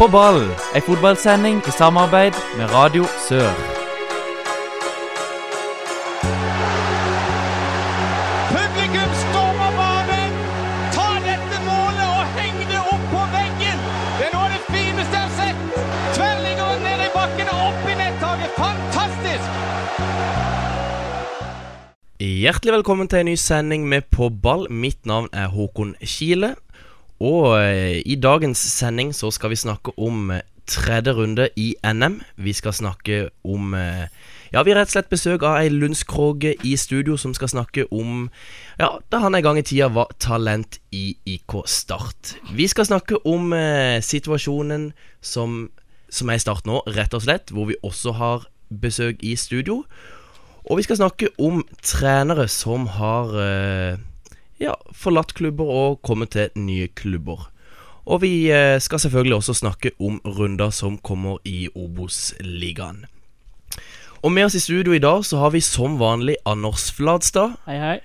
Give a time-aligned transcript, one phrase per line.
[0.00, 3.50] På ball, ei fotballsending i samarbeid med Radio Sør.
[8.52, 10.32] Publikum stormer banen!
[10.94, 13.84] Ta dette målet og heng det opp på veggen!
[14.16, 15.60] Det er noe av det fineste jeg har sett!
[16.16, 18.56] Tverrliggeren ned i bakken og opp i nettaket.
[18.56, 19.48] Fantastisk!
[22.24, 24.64] Hjertelig velkommen til en ny sending med På ball.
[24.72, 26.54] Mitt navn er Håkon Kile.
[27.20, 32.20] Og eh, i dagens sending så skal vi snakke om eh, tredje runde i NM.
[32.36, 34.06] Vi skal snakke om eh,
[34.52, 37.84] Ja, vi har rett og slett besøk av ei Lundskroge i studio som skal snakke
[37.94, 38.30] om
[38.80, 42.34] Ja, da han en gang i tida var talent i IK Start.
[42.54, 44.90] Vi skal snakke om eh, situasjonen
[45.20, 45.68] som,
[46.08, 49.84] som er i Start nå, rett og slett, hvor vi også har besøk i studio.
[50.70, 54.02] Og vi skal snakke om trenere som har eh,
[54.60, 57.48] ja, forlatt klubber og kommet til nye klubber.
[58.10, 63.04] Og vi eh, skal selvfølgelig også snakke om runder som kommer i Obos-ligaen.
[64.20, 67.54] Og med oss i studio i dag så har vi som vanlig Anders Fladstad.
[67.68, 67.98] Hei, hei.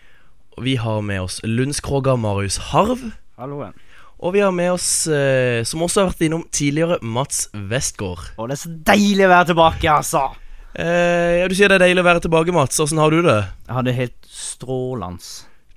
[0.63, 3.01] Vi har med oss Lundskroga Marius Harv.
[3.35, 3.75] Halloen.
[4.23, 8.29] Og vi har med oss, eh, som også har vært innom tidligere, Mats Westgård.
[8.39, 10.23] Å, det er så deilig å være tilbake, altså.
[10.71, 12.79] Eh, ja, Du sier det er deilig å være tilbake, Mats.
[12.79, 13.41] Åssen har du det?
[13.67, 15.35] Jeg har det helt strålende.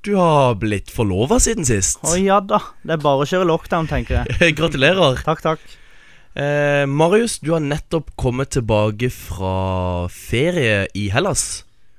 [0.08, 1.98] Du har blitt forlova siden sist.
[2.00, 2.62] Å ja da.
[2.80, 4.54] Det er bare å kjøre lockdown, tenker jeg.
[4.56, 5.18] Gratulerer.
[5.20, 5.64] Takk, takk.
[6.32, 11.42] Eh, Marius, du har nettopp kommet tilbake fra ferie i Hellas.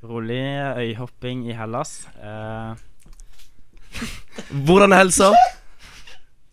[0.02, 0.42] Rolig
[0.82, 1.92] øyhopping i Hellas.
[2.18, 2.72] Eh,
[4.66, 5.30] Hvordan er helsa?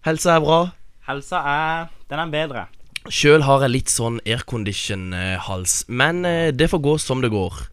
[0.05, 0.59] Helsa er bra.
[1.09, 2.67] helsa er Den er bedre.
[3.09, 7.65] Sjøl har jeg litt sånn aircondition-hals, men eh, det får gå som det går.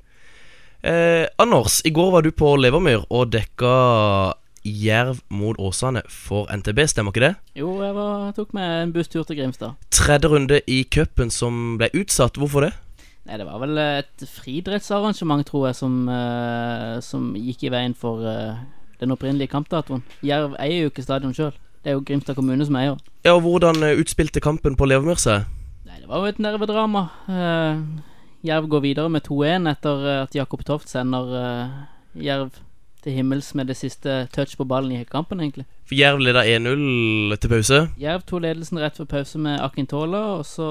[0.84, 3.74] Eh, Anders, i går var du på Levermyr og dekka
[4.68, 7.34] Jerv mot Åsane for NTB, stemmer ikke det?
[7.56, 9.80] Jo, jeg var, tok med en busstur til Grimstad.
[9.96, 12.36] Tredje runde i cupen som ble utsatt.
[12.40, 12.74] Hvorfor det?
[13.24, 18.20] Nei, det var vel et friidrettsarrangement, tror jeg, som, uh, som gikk i veien for
[18.28, 18.60] uh,
[19.00, 20.04] den opprinnelige kampdatoen.
[20.24, 21.56] Jerv eier jo ikke stadion sjøl.
[21.84, 23.00] Det er jo Grimstad kommune som eier.
[23.24, 25.48] Ja, og Hvordan eh, utspilte kampen på Levermyr seg?
[25.88, 27.08] Nei, det var jo et nervedrama.
[27.28, 27.82] Eh,
[28.44, 31.76] Jerv går videre med 2-1 etter eh, at Jakob Toft sender eh,
[32.26, 32.52] Jerv
[33.04, 35.66] til himmels med det siste touch på ballen i kampen, egentlig.
[35.88, 37.80] For Jerv leda 1-0 til pause.
[38.00, 40.68] Jerv tok ledelsen rett før pause med Akintola, og så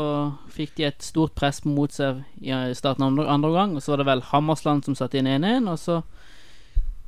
[0.53, 3.77] fikk de et stort press mot seg i starten av andre, andre gang.
[3.77, 6.00] Og så var det vel Hammersland som satte inn 1-1, og så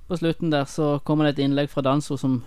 [0.08, 2.42] på slutten der så kommer det et innlegg fra Danso som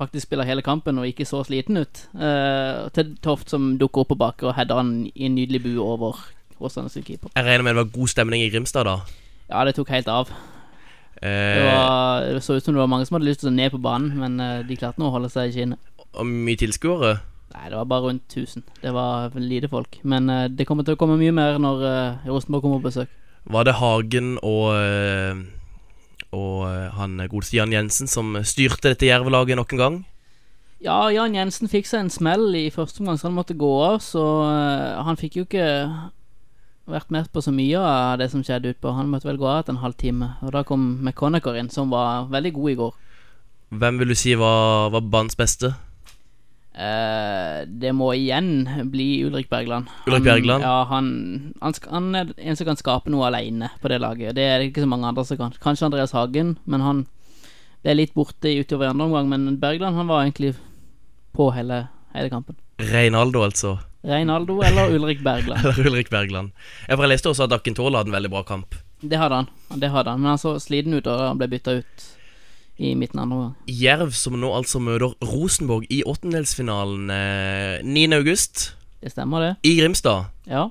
[0.00, 4.14] faktisk spiller hele kampen og ikke så sliten ut, eh, til Toft som dukker opp
[4.14, 6.16] på bakke og header han i en nydelig bue over
[6.62, 7.30] Åsane sin keeper.
[7.36, 8.98] Jeg regner med det var god stemning i Grimstad, da.
[9.50, 10.30] Ja, det tok helt av.
[11.22, 13.54] Det, Eh, var, det så ut som det var mange som hadde lyst til å
[13.54, 15.78] ned på banen, men eh, de klarte nå å holde seg i skinnet.
[16.18, 17.20] og mye tilskuere.
[17.52, 18.64] Nei, det var bare rundt 1000.
[18.82, 20.00] Det var lite folk.
[20.02, 23.12] Men eh, det kommer til å komme mye mer når eh, Rosenborg kommer på besøk.
[23.44, 24.70] Var det Hagen og
[26.32, 26.60] Og
[26.96, 29.96] han godeste Jan Jensen som styrte dette jervelaget nok en gang?
[30.80, 33.98] Ja, Jan Jensen fikk seg en smell i første omgang, så han måtte gå av.
[34.00, 34.22] Så
[35.04, 35.66] han fikk jo ikke
[36.88, 38.92] vært med på så mye av det som skjedde utpå.
[38.96, 40.32] Han måtte vel gå av etter en halvtime.
[40.42, 42.94] Og da kom McConaughey inn, som var veldig god i går.
[43.72, 45.72] Hvem vil du si var, var banens beste?
[46.72, 49.88] Eh, det må igjen bli Ulrik Bergland.
[50.06, 50.62] Ulrik Han- Bergland?
[50.64, 51.08] Ja, han,
[51.60, 54.34] han, han er en som kan skape noe alene på det laget.
[54.36, 55.52] Det er det ikke så mange andre som kan.
[55.62, 57.04] Kanskje Andreas Hagen, men han
[57.84, 59.28] ble litt borte utover i andre omgang.
[59.28, 60.54] Men Bergland han var egentlig
[61.36, 62.56] på hele, hele kampen.
[62.80, 63.78] Reinaldo, altså.
[64.02, 65.62] Reinaldo eller Ulrik Bergland.
[65.64, 66.50] Eller Ulrik Bergland.
[66.88, 68.74] Jeg bare leste også at Akintola hadde en veldig bra kamp.
[69.02, 69.48] Det hadde han.
[69.78, 72.08] Det hadde han Men han så sliten ut, og han ble bytta ut
[72.82, 78.06] i midten av gang Jerv som nå altså møter Rosenborg i åttendelsfinalen eh, 9.
[78.16, 79.52] august Det stemmer, det.
[79.68, 80.30] i Grimstad.
[80.48, 80.68] Ja.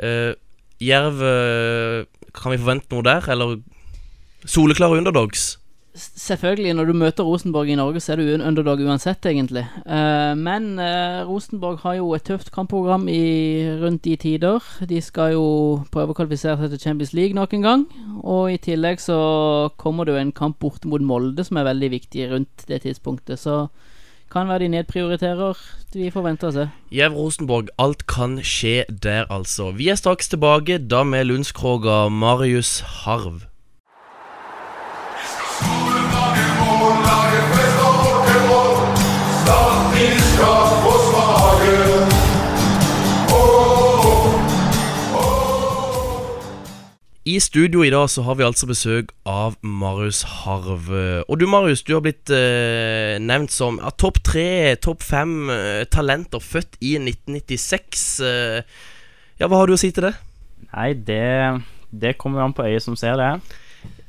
[0.00, 0.32] Uh,
[0.80, 3.58] Jerv eh, Kan vi forvente noe der, eller
[4.48, 5.59] soleklare underdogs?
[5.94, 9.64] Selvfølgelig, når du møter Rosenborg i Norge, så er du en underdog uansett, egentlig.
[9.82, 14.62] Eh, men eh, Rosenborg har jo et tøft kampprogram i, rundt de tider.
[14.86, 15.46] De skal jo
[15.90, 17.84] prøve å kvalifisere seg til Champions League nok en gang.
[18.22, 19.18] Og i tillegg så
[19.82, 23.42] kommer det jo en kamp borte mot Molde som er veldig viktig rundt det tidspunktet.
[23.42, 23.66] Så
[24.30, 25.58] kan være de nedprioriterer.
[25.90, 26.70] Vi får vente og se.
[26.94, 29.72] Jev Rosenborg, alt kan skje der, altså.
[29.74, 33.49] Vi er straks tilbake, da med Lundskroga Marius Harv.
[47.30, 50.88] I studio i dag så har vi altså besøk av Marius Harv.
[51.28, 55.84] Og du Marius, du har blitt eh, nevnt som ja, topp tre, topp fem eh,
[55.92, 58.06] talenter født i 1996.
[58.26, 58.80] Eh,
[59.38, 60.14] ja, hva har du å si til det?
[60.72, 61.60] Nei, det,
[61.92, 63.30] det kommer jo an på øyet som ser det.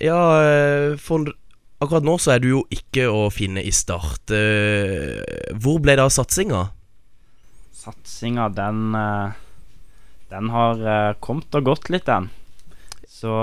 [0.01, 1.29] Ja, eh, for
[1.81, 4.31] akkurat nå så er du jo ikke å finne i Start.
[4.33, 5.21] Eh,
[5.57, 6.67] hvor ble det av satsinga?
[7.81, 9.39] Satsinga, den eh,
[10.31, 12.29] Den har eh, kommet og gått litt, den.
[13.11, 13.33] Så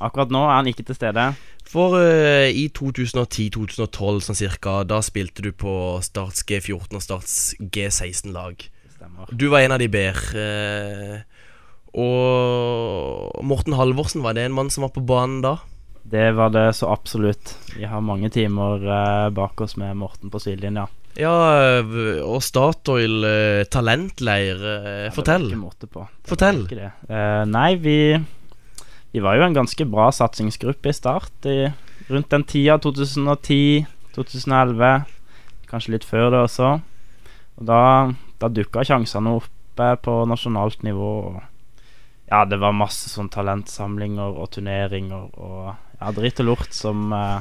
[0.00, 1.26] akkurat nå er han ikke til stede.
[1.66, 8.62] For uh, i 2010-2012 sånn cirka, da spilte du på Starts G14 og Starts G16-lag.
[9.34, 10.46] Du var en av de bedre.
[10.46, 11.36] Uh,
[11.96, 15.56] og Morten Halvorsen, var det en mann som var på banen da?
[16.10, 17.56] Det var det så absolutt.
[17.76, 20.86] Vi har mange timer eh, bak oss med Morten på sidelinja.
[21.18, 21.32] Ja,
[21.80, 24.60] eh, og Statoil eh, talentleir.
[25.16, 25.48] Fortell.
[25.50, 26.04] Ja, det på.
[26.06, 26.62] Det Fortell.
[26.76, 27.98] Eh, nei, vi
[29.10, 31.46] Vi var jo en ganske bra satsingsgruppe i start.
[31.48, 31.72] I,
[32.12, 35.06] rundt den tida, 2010, 2011.
[35.70, 36.74] Kanskje litt før det også.
[37.56, 41.40] Og da, da dukka sjansene opp på nasjonalt nivå.
[42.28, 45.74] Ja, det var masse sånn talentsamlinger og turneringer og
[46.06, 47.40] ja, dritt og lort som, eh,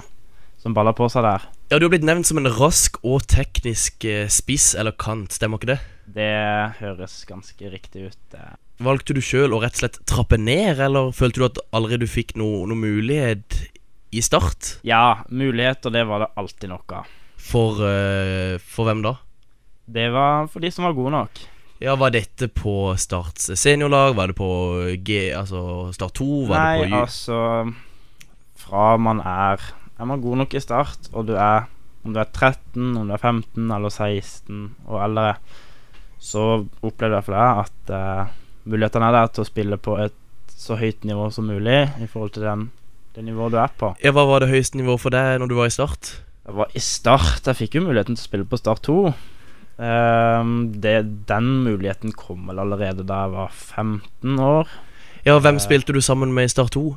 [0.62, 1.44] som baller på seg der.
[1.70, 5.62] Ja, Du har blitt nevnt som en rask og teknisk eh, spiss eller kant, stemmer
[5.62, 5.80] ikke det?
[6.16, 6.32] Det
[6.80, 8.36] høres ganske riktig ut.
[8.82, 12.08] Valgte du sjøl å rett og slett trappe ned, eller følte du at aldri du
[12.10, 13.62] fikk noen noe mulighet
[14.16, 14.76] i start?
[14.86, 17.10] Ja, muligheter, det var det alltid noe av.
[17.38, 19.18] For, eh, for hvem da?
[19.86, 21.44] Det var for de som var gode nok.
[21.84, 24.16] Ja, Var dette på Starts seniorlag?
[24.16, 24.48] Var det på
[25.04, 26.46] G, altså Start 2?
[26.48, 27.40] Var Nei, det på altså
[28.66, 29.62] Fra man er
[30.00, 31.68] Er man god nok i start, og du er
[32.06, 35.36] Om du er 13, om du er 15 eller 16 og eldre,
[36.22, 38.34] så opplever i hvert fall jeg at eh,
[38.70, 40.14] mulighetene er der til å spille på et
[40.54, 42.68] så høyt nivå som mulig i forhold til den,
[43.16, 43.90] det nivået du er på.
[44.04, 46.12] Ja, Hva var det høyeste nivået for deg når du var i Start?
[46.46, 47.42] Jeg var i start.
[47.50, 48.98] Jeg fikk jo muligheten til å spille på Start 2.
[49.82, 50.94] Ehm, det,
[51.28, 54.70] den muligheten kom vel allerede da jeg var 15 år.
[55.26, 55.66] Ja, Hvem Eh.
[55.66, 56.96] spilte du sammen med i Start 2?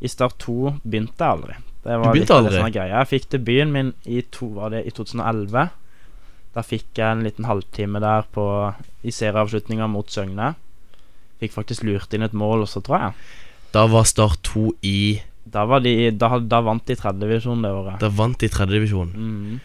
[0.00, 1.58] I Start 2 begynte jeg aldri.
[1.82, 2.60] Det Du begynte litt aldri?
[2.60, 2.94] Sånn greie.
[2.94, 5.68] Jeg fikk debuten min i, to, var det i 2011.
[6.54, 8.44] Da fikk jeg en liten halvtime der på,
[9.02, 10.52] i serieavslutninga mot Søgne.
[11.42, 13.16] Fikk faktisk lurt inn et mål også, tror jeg.
[13.74, 14.98] Da var Start 2 i
[15.48, 18.00] Da, var de, da, da vant de tredjedivisjon det året.
[18.02, 19.12] Da vant de tredje divisjon.
[19.16, 19.60] Mhm.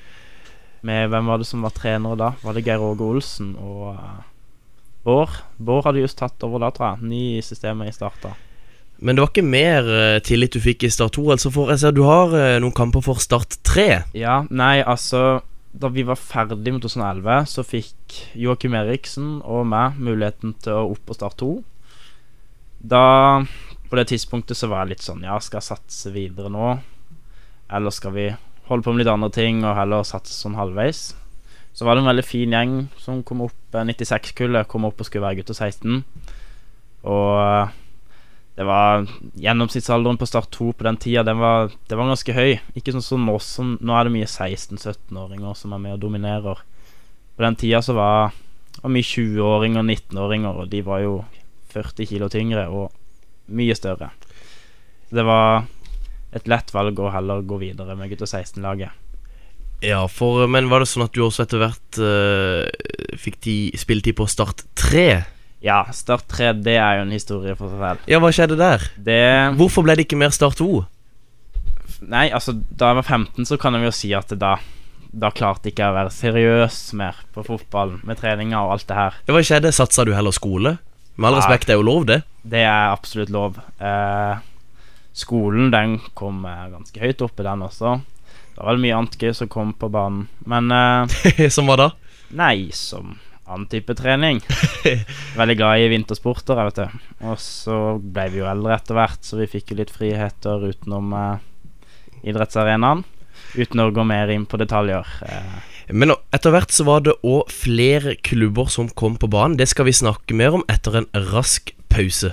[0.84, 2.30] Med hvem var det som var trenere da?
[2.44, 4.24] Var det Geir Åge Olsen og uh,
[5.06, 5.38] Bård?
[5.56, 7.08] Bård hadde just tatt over da, tror jeg.
[7.08, 8.34] Ny i systemet i starta.
[9.04, 11.26] Men det var ikke mer eh, tillit du fikk i Start 2.
[11.36, 13.88] Altså for jeg ser Du har eh, noen kamper for Start 3.
[14.16, 15.42] Ja, nei, altså
[15.76, 20.88] Da vi var ferdig med 2011, så fikk Joakim Eriksen og meg muligheten til å
[20.94, 21.52] opp på Start 2.
[22.94, 23.04] Da
[23.90, 26.78] På det tidspunktet så var jeg litt sånn Ja, skal jeg satse videre nå?
[27.74, 28.30] Eller skal vi
[28.70, 31.12] holde på med litt andre ting og heller satse sånn halvveis?
[31.74, 35.08] Så var det en veldig fin gjeng som kom opp, eh, 96-kullet kom opp og
[35.10, 36.04] skulle være gutter 16.
[37.10, 37.74] Og eh,
[38.56, 42.60] det var Gjennomsnittsalderen på Start 2 på den tida Den var, det var ganske høy.
[42.78, 46.62] Ikke sånn som nå som Nå er det mye 16-17-åringer som er med og dominerer.
[47.34, 48.34] På den tida så var
[48.78, 51.16] det mye 20-åringer og 19-åringer, og de var jo
[51.74, 52.94] 40 kilo tyngre og
[53.54, 54.12] mye større.
[55.14, 55.66] Det var
[56.34, 58.94] et lett valg å heller gå videre med gutter 16-laget.
[59.84, 64.16] Ja, for Men var det sånn at du også etter hvert uh, fikk de spilletid
[64.16, 65.08] på Start 3?
[65.64, 68.08] Ja, Start 3 det er jo en historie for seg selv.
[68.12, 68.84] Ja, hva skjedde der?
[69.00, 69.20] Det
[69.60, 70.84] Hvorfor ble det ikke mer Start 2?
[72.12, 74.58] Nei, altså, da jeg var 15, så kan jeg jo si at da
[75.14, 78.98] Da klarte ikke jeg å være seriøs mer på fotballen, med treninga og alt det
[78.98, 79.20] her.
[79.28, 79.72] Ja, Hva skjedde?
[79.72, 80.78] Satsa du heller skole?
[81.16, 82.24] Med all respekt, det er jo lov, det.
[82.42, 83.60] Det er absolutt lov.
[83.78, 84.40] Eh,
[85.14, 88.00] skolen, den kom eh, ganske høyt oppe, den også.
[88.56, 90.26] Det var mye annet gøy som kom på banen.
[90.50, 91.92] Men eh, Som var da?
[92.34, 93.14] nei, som
[93.54, 94.42] annen type trening.
[95.40, 97.10] Veldig glad i vintersporter, jeg vet du.
[97.32, 101.14] Og så ble vi jo eldre etter hvert, så vi fikk jo litt friheter utenom
[101.18, 101.44] eh,
[102.30, 103.04] idrettsarenaen.
[103.58, 105.08] Uten å gå mer inn på detaljer.
[105.28, 105.58] Eh,
[105.94, 109.58] Men etter hvert så var det òg flere klubber som kom på banen.
[109.60, 112.32] Det skal vi snakke mer om etter en rask pause.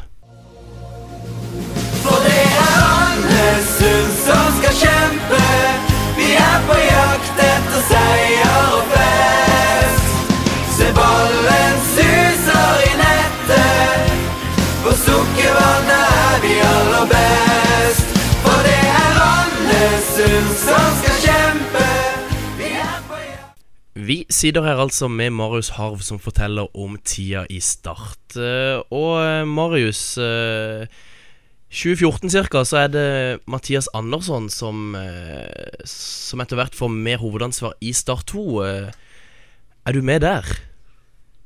[2.00, 5.42] For det er Andesund som skal kjempe.
[6.16, 8.99] Vi er på jakt etter seier og fest.
[20.20, 21.82] Andesund som skal kjempe.
[22.58, 23.62] Vi er på jakt
[23.96, 28.36] Vi sitter her altså med Marius Harv, som forteller om tida i Start.
[28.36, 30.84] Eh, Og eh, Marius, eh,
[31.72, 37.78] 2014 cirka, så er det Mathias Andersson som, eh, som etter hvert får mer hovedansvar
[37.80, 38.44] i Start 2.
[38.66, 38.90] Eh,
[39.86, 40.44] er du med der?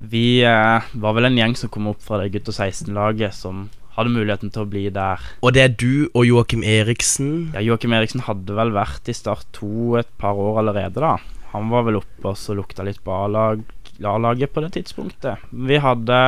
[0.00, 3.68] Vi eh, var vel en gjeng som kom opp fra det gutt- og 16-laget, som
[3.94, 5.22] hadde muligheten til å bli der.
[5.42, 7.52] Og det er du og Joakim Eriksen.
[7.54, 11.16] Ja, Joakim Eriksen hadde vel vært i Start 2 et par år allerede, da.
[11.54, 13.62] Han var vel oppe og så lukta litt på A-lag-
[14.02, 15.38] A-laget på det tidspunktet.
[15.54, 16.18] Vi hadde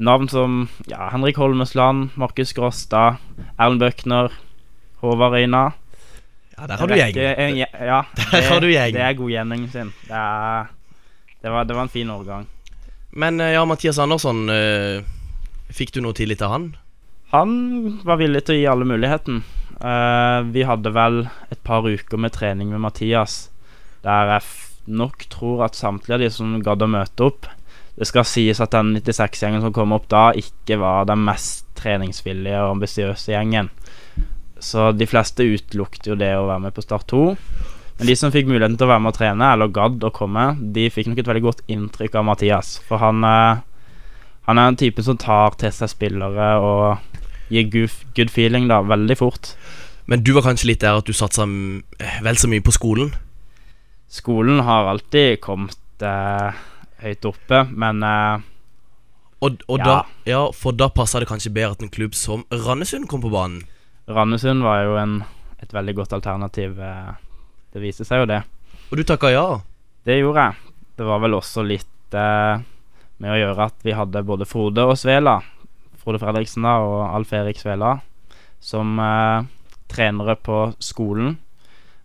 [0.00, 3.20] navn som ja, Henrik Holmesland, Markus Gråstad,
[3.58, 4.32] Erlend Bøckner,
[5.04, 5.68] Håvard Reina.
[6.56, 7.16] Ja, der har du gjeng.
[7.20, 8.02] En ja,
[8.32, 8.94] Der har du gjeng.
[8.96, 9.92] Det er god gjengen sin.
[10.08, 10.66] Det, er,
[11.40, 12.48] det, var, det var en fin årgang.
[13.10, 15.00] Men eh, ja, Mathias Andersson, eh,
[15.74, 16.66] fikk du noe tillit av han?
[17.30, 17.52] Han
[18.06, 19.42] var villig til å gi alle muligheten.
[19.80, 23.48] Uh, vi hadde vel et par uker med trening med Mathias,
[24.04, 24.42] der jeg
[24.90, 27.46] nok tror at samtlige av de som gadd å møte opp
[28.00, 32.62] Det skal sies at den 96-gjengen som kom opp da, ikke var den mest treningsvillige
[32.62, 33.68] og ambisiøse gjengen.
[34.60, 37.26] Så de fleste utelukket jo det å være med på Start 2.
[38.00, 40.46] Men de som fikk muligheten til å være med og trene, eller gadd å komme,
[40.72, 42.70] de fikk nok et veldig godt inntrykk av Mathias.
[42.88, 43.60] For han, eh,
[44.48, 46.98] han er en type som tar til seg spillere og
[47.50, 49.52] gir good, feeling da, veldig fort.
[50.10, 51.82] Men du var kanskje litt der at du satsa mm,
[52.24, 53.12] vel så mye på skolen?
[54.10, 56.56] Skolen har alltid kommet eh,
[57.04, 58.46] høyt oppe, men eh,
[59.40, 59.84] Og, og Ja.
[59.84, 59.94] da,
[60.28, 63.62] ja, for da passa det kanskje bedre at en klubb som Randesund kom på banen.
[64.10, 65.14] Randesund var jo en,
[65.62, 66.74] et veldig godt alternativ.
[66.76, 67.12] Eh,
[67.72, 68.42] det viste seg jo det.
[68.90, 69.46] Og du takka ja.
[70.04, 70.74] Det gjorde jeg.
[70.98, 72.60] Det var vel også litt eh,
[73.20, 75.38] med å gjøre at vi hadde både Frode og Svela,
[76.00, 77.98] Frode Fredriksen da, og Alf Erik Svela,
[78.60, 79.48] som eh,
[79.92, 81.36] trenere på skolen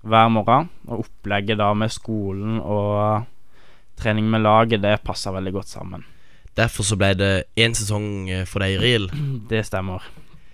[0.06, 0.70] hver morgen.
[0.90, 3.26] Og opplegget da med skolen og
[4.00, 6.04] trening med laget, det passa veldig godt sammen.
[6.56, 9.10] Derfor så ble det én sesong eh, for deg i RIL.
[9.52, 10.04] Det stemmer.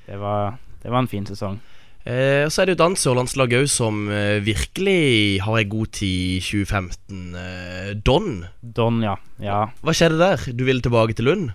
[0.06, 1.60] Det var, det var en fin sesong.
[2.01, 5.91] Eh, så er det jo et annet sørlandslag òg som eh, virkelig har ei god
[6.00, 7.20] tid i 2015.
[7.38, 8.46] Eh, Don.
[8.62, 9.17] Don, ja.
[9.41, 9.67] ja.
[9.86, 10.46] Hva skjedde der?
[10.58, 11.51] Du ville tilbake til Lund?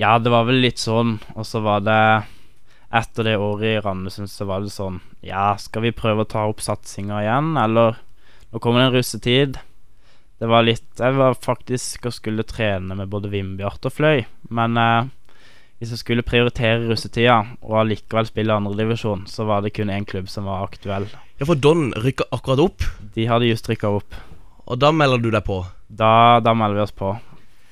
[0.00, 1.20] Ja, det var vel litt sånn.
[1.38, 2.00] Og så var det
[2.94, 6.44] Etter det året i Randesund så var det sånn Ja, skal vi prøve å ta
[6.46, 7.98] opp satsinga igjen, eller
[8.54, 9.56] Nå kommer det en russetid.
[10.38, 14.78] Det var litt Jeg var faktisk og skulle trene med både Vindbjart og Fløy, men
[14.78, 15.10] eh,
[15.84, 20.28] hvis jeg skulle prioritere russetida og allikevel spille andredivisjon, så var det kun én klubb
[20.32, 21.06] som var aktuell.
[21.38, 22.82] Ja, for Don rykka akkurat opp,
[23.14, 24.14] De hadde just rykka opp.
[24.66, 25.60] og da melder du deg på.
[25.92, 27.12] Da, da melder vi oss på.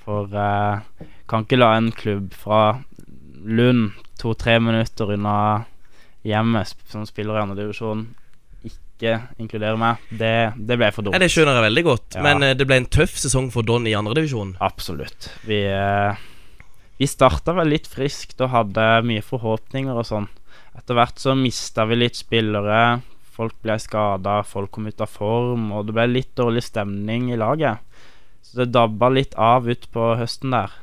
[0.05, 2.83] For eh, kan ikke la en klubb fra
[3.43, 5.65] Lund, to-tre minutter unna
[6.23, 8.05] hjemmet, som spiller i andredivisjon,
[8.69, 10.03] ikke inkludere meg.
[10.15, 11.17] Det, det ble for dumt.
[11.17, 12.23] Ja, Det skjønner jeg veldig godt, Ja.
[12.23, 14.57] men eh, det ble en tøff sesong for Don i andredivisjon.
[14.63, 15.31] Absolutt.
[15.49, 16.15] Vi, eh,
[17.03, 20.29] vi starta vel litt friskt og hadde mye forhåpninger og sånn.
[20.79, 23.01] Etter hvert så mista vi litt spillere.
[23.33, 27.41] Folk ble skada, folk kom ut av form, og det ble litt dårlig stemning i
[27.41, 27.83] laget.
[28.45, 30.77] Så det dabba litt av utpå høsten der.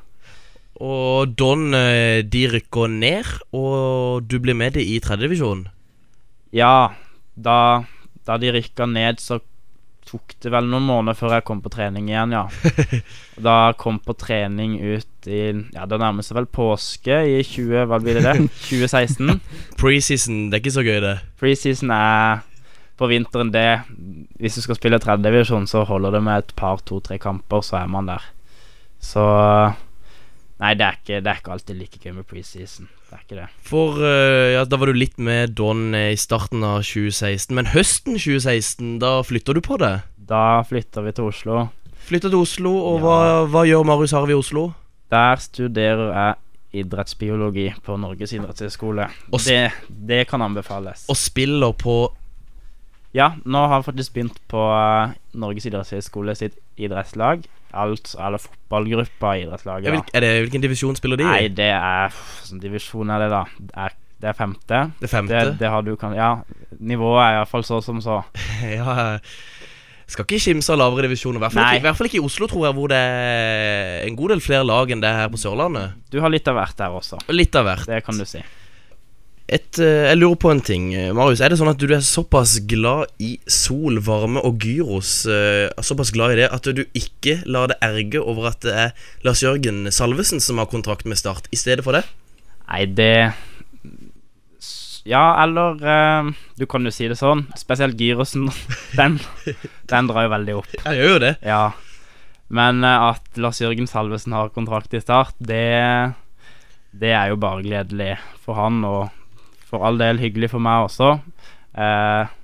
[0.79, 5.67] Og Don eh, de rykker ned, og du blir med dem i tredjedivisjon.
[6.55, 6.91] Ja,
[7.35, 7.59] da,
[8.27, 9.39] da de rykka ned, så
[10.09, 12.45] tok det vel noen måneder før jeg kom på trening igjen, ja.
[13.49, 15.41] Da kom på trening ut i
[15.75, 18.25] Ja, det nærmer seg vel påske i 20 Hva blir det?
[18.25, 18.47] det?
[18.69, 19.39] 2016.
[19.79, 21.15] Preseason, det er ikke så gøy, det.
[21.41, 22.41] Preseason er
[22.99, 23.67] på vinteren det
[24.41, 27.87] Hvis du skal spille tredjedivisjon, så holder det med et par, to-tre kamper, så er
[27.91, 28.25] man der.
[28.99, 29.23] Så
[30.59, 32.89] Nei, det er ikke, det er ikke alltid like gøy med preseason.
[33.07, 33.45] Det er ikke det.
[33.63, 37.69] For uh, ja, da var du litt med Don eh, i starten av 2016, men
[37.71, 39.93] høsten 2016, da flytter du på det?
[40.29, 41.61] Da flytter vi til Oslo.
[42.09, 43.05] Flytter til Oslo, og Ja.
[43.05, 43.17] hva,
[43.53, 44.67] hva gjør Marius Harv i Oslo?
[45.09, 49.07] Der studerer jeg idrettsbiologi på Norges idrettshøgskole.
[49.41, 51.07] Det, det kan anbefales.
[51.09, 51.95] Og spiller på
[53.15, 57.47] Ja, nå har vi faktisk begynt på eh, Norges idrettshøgskole sitt idrettslag.
[57.73, 59.93] Alt, eller fotballgruppa i idrettslaget.
[59.93, 60.17] da.
[60.17, 61.29] er det, Hvilken divisjon spiller de i?
[61.29, 63.43] Nei, det er Hvilken divisjon er det, da?
[63.57, 64.83] Det er, det er femte.
[65.01, 65.41] Det femte?
[65.51, 66.31] Det, det har du kan Ja,
[66.79, 68.21] nivået er iallfall så som så.
[68.77, 69.19] ja,
[70.09, 71.37] skal ikke kimse av lavere divisjoner.
[71.37, 74.07] I hvert fall ikke, i hvert fall ikke i Oslo, tror jeg, hvor det er
[74.07, 75.99] en god del flere lag enn det er her på Sørlandet.
[76.09, 77.21] Du har litt av hvert der også.
[77.33, 77.85] Litt av hvert.
[77.89, 78.41] Det kan du si.
[79.49, 81.41] Et, eh, jeg lurer på en ting, eh, Marius.
[81.41, 86.13] Er det sånn at du er såpass glad i sol, varme og gyros, eh, såpass
[86.13, 88.93] glad i det, at du ikke lar det erge over at det er
[89.25, 92.05] Lars Jørgen Salvesen som har kontrakt med Start, i stedet for det?
[92.69, 93.33] Nei, det
[95.05, 97.47] Ja, eller Du kan jo si det sånn.
[97.57, 98.51] Spesielt gyrosen.
[98.99, 99.19] Den,
[99.87, 100.67] den drar jo veldig opp.
[100.85, 101.37] Jeg gjør jo det.
[101.41, 101.71] Ja.
[102.49, 106.13] Men at Lars Jørgen Salvesen har kontrakt i Start, det
[106.91, 109.09] det er jo bare gledelig for han, og
[109.69, 111.13] for all del hyggelig for meg også.
[111.77, 112.35] Eh,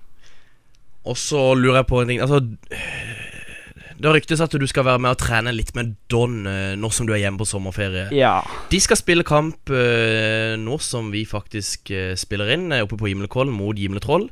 [1.06, 2.40] Og så lurer jeg på en ting Altså
[4.00, 7.08] Det ryktes at du skal være med og trene litt med Don Når nå som
[7.08, 8.08] du er hjemme på sommerferie.
[8.14, 8.42] ja.
[8.70, 13.08] De skal spille kamp eh, nå som vi faktisk eh, spiller inn, eh, oppe på
[13.10, 14.28] Gimlekollen mot Gimletroll.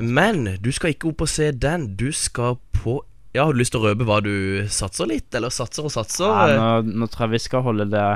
[0.00, 1.94] Men du skal ikke opp og se den.
[1.96, 3.00] Du skal på
[3.32, 5.30] Ja, Har du lyst til å røpe hva du satser litt?
[5.38, 6.26] Eller satser og satser?
[6.26, 8.06] Ja, Eh, nå, nå tror jeg vi skal holde det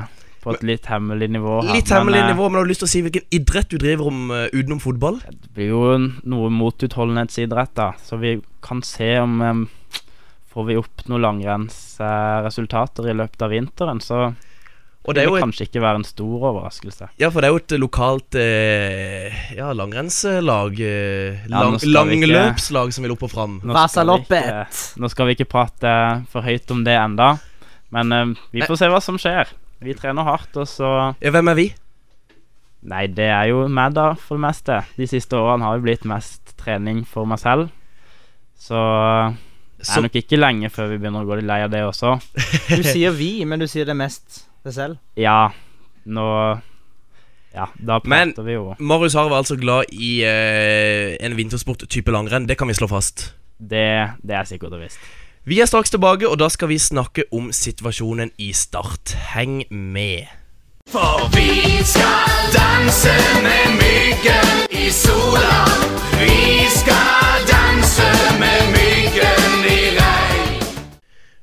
[0.44, 1.56] på et litt hemmelig nivå.
[1.64, 3.78] her, Litt hemmelig men, nivå, men har du lyst til å si hvilken idrett du
[3.80, 5.18] driver om uh, utenom fotball?
[5.24, 5.84] Det blir jo
[6.28, 7.90] noe motutholdenhetsidrett, da.
[8.04, 9.64] Så vi kan se om um,
[10.54, 14.18] Får vi opp noen langrennsresultater i løpet av vinteren, så
[15.04, 17.08] Og det vil er jo det et, kanskje ikke være en stor overraskelse.
[17.18, 20.78] ja, for det er jo et lokalt eh, Ja, langrennslag.
[20.78, 23.58] Eh, lang, ja, ikke- langløpslag som vil opp og fram.
[23.64, 24.66] Nå skal, ikke,
[25.02, 25.96] nå skal vi ikke prate
[26.30, 27.32] for høyt om det enda,
[27.90, 28.24] men eh,
[28.54, 29.50] vi får se hva som skjer.
[29.82, 31.66] Vi trener hardt, og så Ja, hvem er vi?
[32.84, 34.82] Nei, det er jo meg, da, for det meste.
[34.98, 37.70] De siste årene har jo blitt mest trening for meg selv.
[38.60, 38.76] Så
[39.78, 42.14] det er nok ikke lenge før vi begynner å gå litt lei av det også.
[42.68, 45.00] Du sier vi, men du sier det mest deg selv.
[45.16, 45.50] Ja,
[46.06, 46.28] nå
[47.54, 48.74] Ja, da Men- prater vi jo.
[48.80, 52.46] Marius Harv er altså glad i eh, en vintersport type langrenn.
[52.48, 53.32] Det kan vi slå fast.
[53.60, 53.86] Det,
[54.26, 54.98] det er sikkert og visst.
[55.46, 59.12] Vi er straks tilbake, og da skal vi snakke om situasjonen i Start.
[59.34, 60.24] Heng med.
[60.88, 63.12] For vi skal danse
[63.44, 65.66] med myggen i sola.
[66.16, 68.06] Vi skal danse
[68.40, 70.64] med myggen i regn.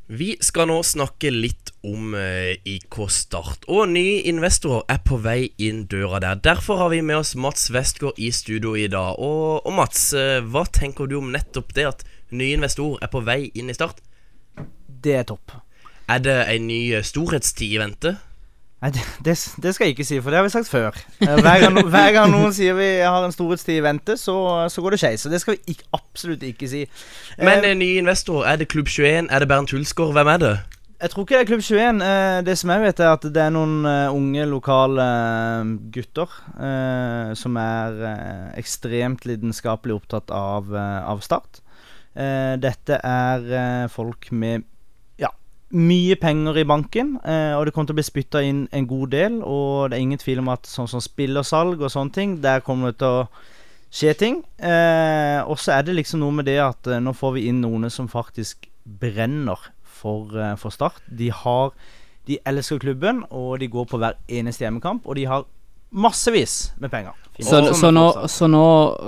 [0.09, 3.69] Vi skal nå snakke litt om eh, IK Start.
[3.69, 6.41] Og nye investorer er på vei inn døra der.
[6.41, 9.21] Derfor har vi med oss Mats Westgård i studio i dag.
[9.21, 13.21] Og, og Mats, eh, hva tenker du om nettopp det at nye investor er på
[13.27, 14.01] vei inn i Start?
[15.01, 15.55] Det er topp.
[16.11, 18.17] Er det en ny eh, storhetstid i vente?
[18.81, 20.95] Nei, det, det, det skal jeg ikke si, for det har vi sagt før.
[21.21, 24.33] Eh, Hver gang, hver gang noen sier vi har en storhetstid i vente, så,
[24.73, 25.21] så går det skeis.
[25.21, 26.81] Så det skal vi ikke, absolutt ikke si.
[27.37, 29.29] Men Eh, eh, nye investorer, er det Klubb 21?
[29.29, 30.15] Er det Bernt Hulsgaard?
[30.17, 30.53] Hvem er det?
[31.01, 32.01] Jeg tror ikke det er Klubb 21.
[32.09, 33.77] Eh, det som jeg vet, er at det er noen
[34.17, 35.05] unge lokale
[35.93, 36.33] gutter
[37.37, 38.01] som er
[38.57, 41.60] ekstremt lidenskapelig opptatt av, av Start.
[42.11, 44.65] Eh, dette er eh, folk med
[45.21, 45.29] ja,
[45.71, 49.13] mye penger i banken, eh, og det kommer til å bli spytta inn en god
[49.15, 49.39] del.
[49.45, 52.91] Og det er ingen tvil om at sånn som spillersalg og sånne ting, der kommer
[52.91, 53.29] det til å
[53.91, 54.41] skje ting.
[55.47, 58.07] Og så er det liksom noe med det at nå får vi inn noen som
[58.11, 61.03] faktisk brenner for, for Start.
[61.07, 61.73] De har
[62.29, 65.07] De elsker klubben, og de går på hver eneste hjemmekamp.
[65.09, 65.41] Og de har
[65.91, 67.17] massevis med penger.
[67.41, 68.63] Så, så, nå, så nå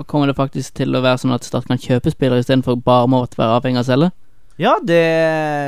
[0.09, 3.37] kommer det faktisk til å være sånn at Start kan kjøpe spillere istedenfor bare måtte
[3.39, 4.11] være avhengig av å selge?
[4.61, 5.03] Ja, det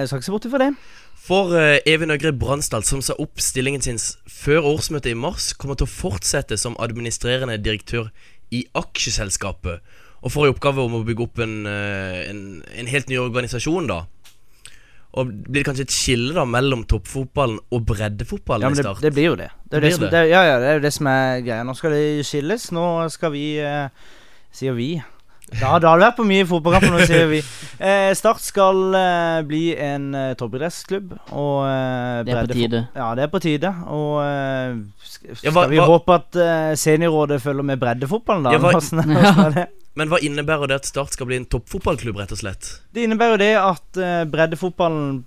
[0.07, 0.71] skal ikke se bort ifra det.
[1.25, 3.97] For uh, Even Øgre Bransdal, som sa opp stillingen sin
[4.29, 8.11] før årsmøtet i mars, kommer til å fortsette som administrerende direktør
[8.53, 9.81] i aksjeselskapet.
[10.25, 12.43] Og får i oppgave om å bygge opp en, eh, en,
[12.77, 14.03] en helt ny organisasjon, da.
[15.15, 18.85] Og blir det kanskje et skille da mellom toppfotballen og breddefotballen Ja, men i det,
[18.89, 19.01] Start?
[19.05, 19.49] det blir jo det.
[19.69, 21.63] Det er Det det, som, det, ja, ja, det er jo det som er greia.
[21.63, 22.65] Nå skal det skilles.
[22.75, 23.87] Nå skal vi eh,
[24.55, 24.89] Sier vi.
[25.45, 27.37] Da, da har det vært på mye fotballkamper, nå sier vi.
[27.77, 31.11] Eh, Start skal eh, bli en eh, toppidrettsklubb.
[31.37, 32.81] Og eh, Det er på tide.
[32.97, 33.71] Ja, det er på tide.
[33.93, 38.47] Og eh, sk- skal Ja, hva- vi hva- håpe at eh, seniorrådet følger med breddefotballen,
[38.49, 38.55] da?
[38.57, 39.67] Ja, hva- Hvordan er- hvordan er det?
[39.95, 42.73] Men hva innebærer det at Start skal bli en toppfotballklubb, rett og slett?
[42.91, 45.21] Det innebærer jo det at eh, breddefotballen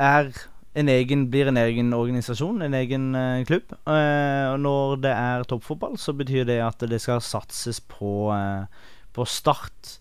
[0.00, 0.30] er
[0.74, 3.74] en egen, blir en egen organisasjon, en egen eh, klubb.
[3.90, 8.64] Eh, og når det er toppfotball, så betyr det at det skal satses på, eh,
[9.14, 9.98] på Start.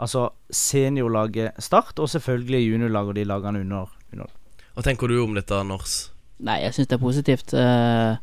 [0.00, 3.92] Altså seniorlaget Start, og selvfølgelig juniorlaget og de lagene under.
[4.12, 4.32] under.
[4.74, 6.10] Hva tenker du om dette, Anders?
[6.40, 7.54] Nei, jeg syns det er positivt.
[7.54, 8.16] Eh,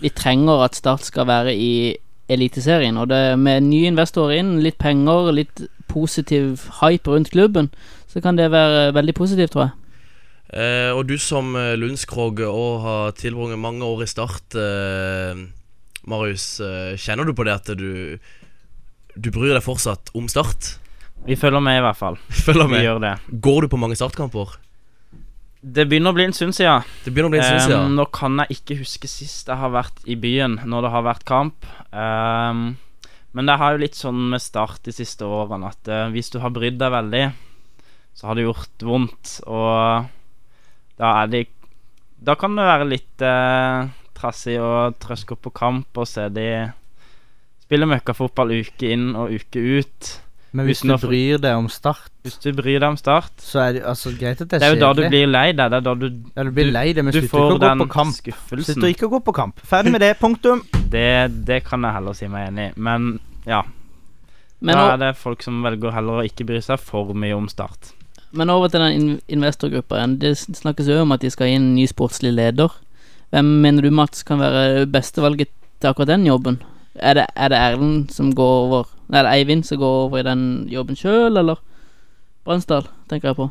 [0.00, 1.96] vi trenger at Start skal være i
[2.28, 2.96] Eliteserien.
[2.96, 7.70] Og det med nye investorer inn, litt penger, litt positiv hype rundt klubben,
[8.10, 9.74] så kan det være veldig positivt, tror jeg.
[10.56, 15.44] Eh, og du som uh, Lundskrog og har tilbrakt mange år i Start, eh,
[16.06, 18.18] Marius, eh, kjenner du på det at du
[19.16, 20.76] Du bryr deg fortsatt om Start?
[21.26, 22.18] Vi følger med, i hvert fall.
[22.46, 22.84] Følger Vi med.
[22.84, 23.12] gjør det.
[23.42, 24.58] Går du på mange startkamper?
[25.66, 26.84] Det begynner å bli en stund siden.
[27.02, 29.58] Det begynner å bli en stund Ehm, um, nå kan jeg ikke huske sist jeg
[29.58, 31.66] har vært i byen når det har vært kamp.
[31.90, 32.76] Um,
[33.34, 36.38] men det har jo litt sånn med Start de siste årene at uh, hvis du
[36.44, 37.24] har brydd deg veldig,
[38.14, 39.38] så har det gjort vondt.
[39.48, 40.06] Og
[41.00, 41.46] da er det
[42.26, 46.48] Da kan det være litt uh, trassig å trøske opp på kamp og se de
[47.66, 50.12] spille møkkafotball uke inn og uke ut.
[50.56, 53.72] Men hvis du bryr deg om Start, Hvis du bryr deg om Start så er
[53.76, 55.68] det altså greit at det Det er er jo da du blir lei deg.
[55.74, 57.58] Det er da du, Ja, du blir lei deg, men du slutter får ikke å
[57.58, 58.14] gå på kamp.
[58.16, 58.74] skuffelsen.
[58.78, 59.60] Slutter ikke å gå på kamp.
[59.66, 60.12] Ferdig med det.
[60.22, 60.62] Punktum.
[60.94, 61.04] Det,
[61.50, 62.72] det kan jeg heller si meg enig i.
[62.88, 63.60] Men ja,
[64.60, 67.50] Men, da er det folk som velger heller å ikke bry seg for mye om
[67.52, 67.92] Start.
[68.32, 70.16] men over til den in investorgruppa igjen.
[70.22, 72.72] Det snakkes jo om at de skal inn ny sportslig leder.
[73.34, 75.48] Hvem mener du, Mats, kan være beste valget
[75.80, 76.58] til akkurat den jobben?
[76.98, 80.18] Er det, er det Erlend som går over Nei, er det Eivind som går over
[80.18, 81.60] i den jobben sjøl, eller?
[82.46, 83.46] Bransdal, tenker jeg på.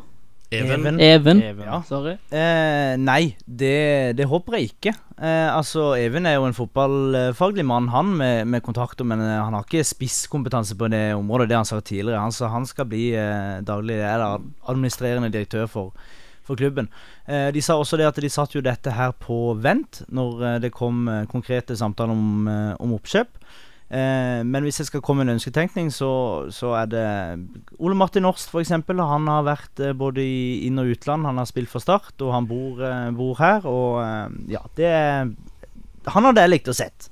[0.52, 0.80] Even.
[0.80, 1.00] Even.
[1.00, 1.40] Even.
[1.42, 1.64] Even.
[1.66, 1.80] Ja.
[1.88, 2.12] Sorry.
[2.30, 4.92] Eh, nei, det, det håper jeg ikke.
[5.16, 9.56] Eh, altså, Even er jo en fotballfaglig mann, han, med, med kontakter, men eh, han
[9.56, 11.48] har ikke spisskompetanse på det området.
[11.50, 12.20] Det han sa tidligere.
[12.22, 16.06] Han, så han skal bli eh, daglig eller administrerende direktør for,
[16.46, 16.88] for klubben.
[17.26, 20.58] Eh, de sa også det at de satte jo dette her på vent når eh,
[20.66, 23.42] det kom eh, konkrete samtaler om, om oppkjøp.
[23.86, 26.10] Eh, men hvis jeg skal komme med en ønsketenkning, så,
[26.50, 27.04] så er det
[27.78, 28.72] Ole Martin Orst, f.eks.
[28.74, 31.26] Han har vært eh, både i inn- og utland.
[31.28, 33.66] Han har spilt for Start, og han bor, eh, bor her.
[33.70, 35.34] Og eh, ja, det er
[36.14, 37.08] Han hadde jeg likt å sett.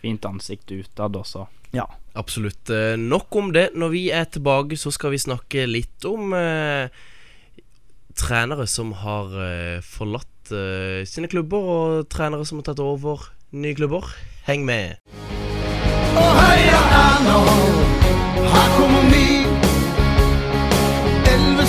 [0.00, 1.46] Fint ansikt utad også.
[1.76, 1.84] Ja.
[2.16, 2.70] Absolutt.
[2.96, 3.74] Nok om det.
[3.76, 6.88] Når vi er tilbake, så skal vi snakke litt om eh,
[8.16, 13.76] trenere som har eh, forlatt eh, sine klubber, og trenere som har tatt over nye
[13.76, 14.08] klubber.
[14.46, 14.96] Heng med.
[16.16, 17.38] Og heia Erna,
[18.54, 19.26] her kommer vi.
[21.32, 21.66] Elleve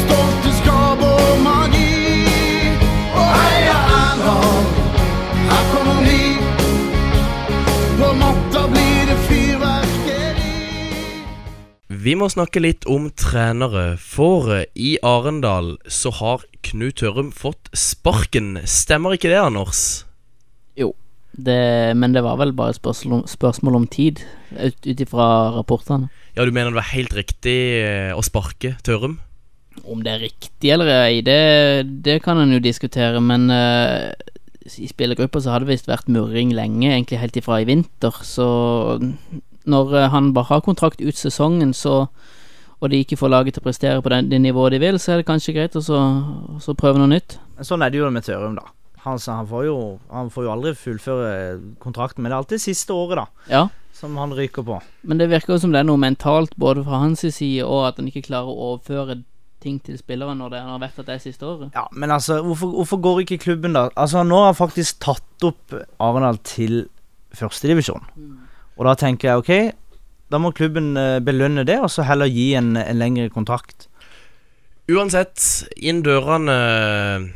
[11.97, 17.71] Vi må snakke litt om trenere, for eh, i Arendal så har Knut Tørum fått
[17.73, 18.57] sparken.
[18.69, 20.03] Stemmer ikke det, Anders?
[21.37, 24.23] Det, men det var vel bare spørsmål om, spørsmål om tid,
[24.57, 26.09] ut ut ifra rapportene.
[26.33, 29.19] Ja, du mener det var helt riktig eh, å sparke Tørum?
[29.85, 34.09] Om det er riktig eller ei, det, det kan en jo diskutere, men uh,
[34.65, 38.47] i spillergruppa så har det visst vært murring lenge, egentlig helt ifra i vinter, så
[39.67, 42.07] når eh, han bare har kontrakt ut sesongen, så
[42.77, 45.21] og de ikke får laget til å prestere på det nivået de vil, så er
[45.21, 45.97] det kanskje greit å så,
[46.61, 47.39] så prøve noe nytt.
[47.65, 48.67] Sånn er det jo med Tørum, da.
[49.01, 49.77] Han, han, får jo,
[50.11, 51.31] han får jo aldri fullføre
[51.81, 53.63] kontrakten, men det er alltid siste året, da, Ja,
[53.97, 54.77] som han ryker på.
[55.09, 57.97] men det virker jo som det er noe mentalt både fra hans side, og at
[57.97, 59.23] han ikke klarer å overføre
[59.63, 61.71] ting til spilleren når det, han vet at det er siste året.
[61.73, 65.47] Ja, men altså, hvorfor, hvorfor går ikke klubben da Altså, nå har han faktisk tatt
[65.49, 66.83] opp Arendal til
[67.33, 68.05] førstedivisjon.
[68.77, 69.51] Og da tenker jeg ok,
[70.31, 73.87] da må klubben eh, belønne det, og så heller gi en, en lengre kontrakt.
[74.91, 75.41] Uansett,
[75.75, 77.27] inn dørene eh,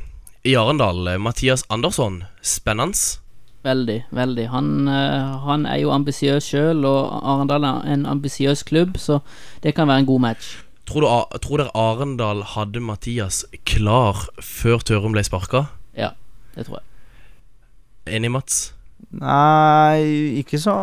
[0.52, 2.22] i Arendal, eh, Mathias Andersson.
[2.46, 3.18] Spennende.
[3.62, 4.48] Veldig, veldig.
[4.50, 9.20] Han, han er jo ambisiøs sjøl, og Arendal er en ambisiøs klubb, så
[9.62, 10.56] det kan være en god match.
[10.90, 15.68] Tror, du, tror dere Arendal hadde Mathias klar før Tørum ble sparka?
[15.94, 16.16] Ja,
[16.58, 18.18] det tror jeg.
[18.18, 18.72] Enig, Mats?
[19.12, 20.74] Nei, ikke, så,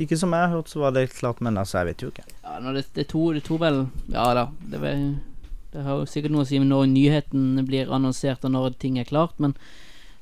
[0.00, 2.24] ikke som jeg har hørt, så var det klart, men altså, jeg vet jo ikke.
[2.42, 3.82] Ja, når det, det, to, det to vel
[4.14, 5.02] Ja da, det, vel,
[5.74, 9.08] det har jo sikkert noe å si når nyheten blir annonsert, og når ting er
[9.08, 9.52] klart, men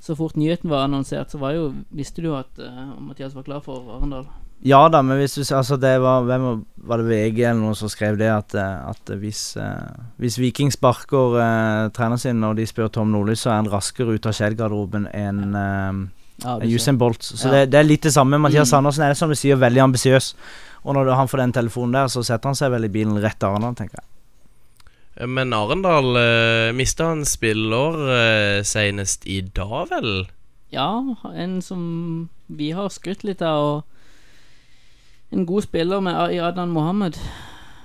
[0.03, 3.61] så fort nyheten var annonsert, så var jo Visste du at uh, Mathias var klar
[3.63, 4.25] for Arendal?
[4.67, 6.59] Ja da, men hvis du s- Altså, det var Hvem var-
[6.91, 10.71] var det VG eller noen som skrev det, at, eh, at hvis, eh, hvis Viking
[10.75, 14.35] sparker eh, treneren sin, og de spør Tom Nordli, så er han raskere ut av
[14.35, 16.03] Shell-garderoben enn eh,
[16.43, 16.75] Ja, ser.
[16.75, 17.23] Usain Bolt.
[17.23, 17.51] Så Ja.
[17.53, 18.39] det, det er litt det samme.
[18.39, 18.79] Mathias Mm.
[18.79, 20.35] Andersen er som du sier, veldig ambisiøs.
[20.85, 23.39] Og når han får den telefonen der, så setter han seg vel i bilen rett
[23.39, 24.07] til Arendal, tenker jeg.
[25.23, 30.27] Eh, Men Arendal eh, mista en spiller eh, senest i dag, vel?
[30.73, 31.03] Ja,
[31.35, 33.85] en som vi har skrytt litt av, og
[35.33, 37.17] en god spiller med Adnan Mohammed.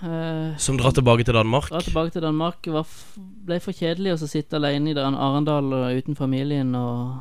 [0.04, 1.70] Eh, Som drar tilbake til Danmark.
[1.70, 2.58] Drar tilbake til Danmark.
[2.66, 6.74] Var f ble for kjedelig å sitte alene i Arendal uten familien.
[6.76, 7.18] Og,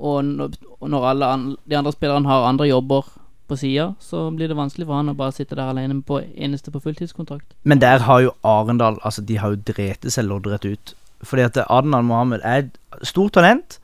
[0.00, 1.30] og når, alle
[1.68, 3.08] de andre spillerne har andre jobber
[3.50, 6.72] på sida, så blir det vanskelig for han å bare sitte der alene på eneste
[6.72, 7.52] på fulltidskontrakt.
[7.68, 10.94] Men der har jo Arendal Altså, de har jo drete seg loddrett ut.
[11.26, 13.80] Fordi at Adnan Mohammed er et stort talent.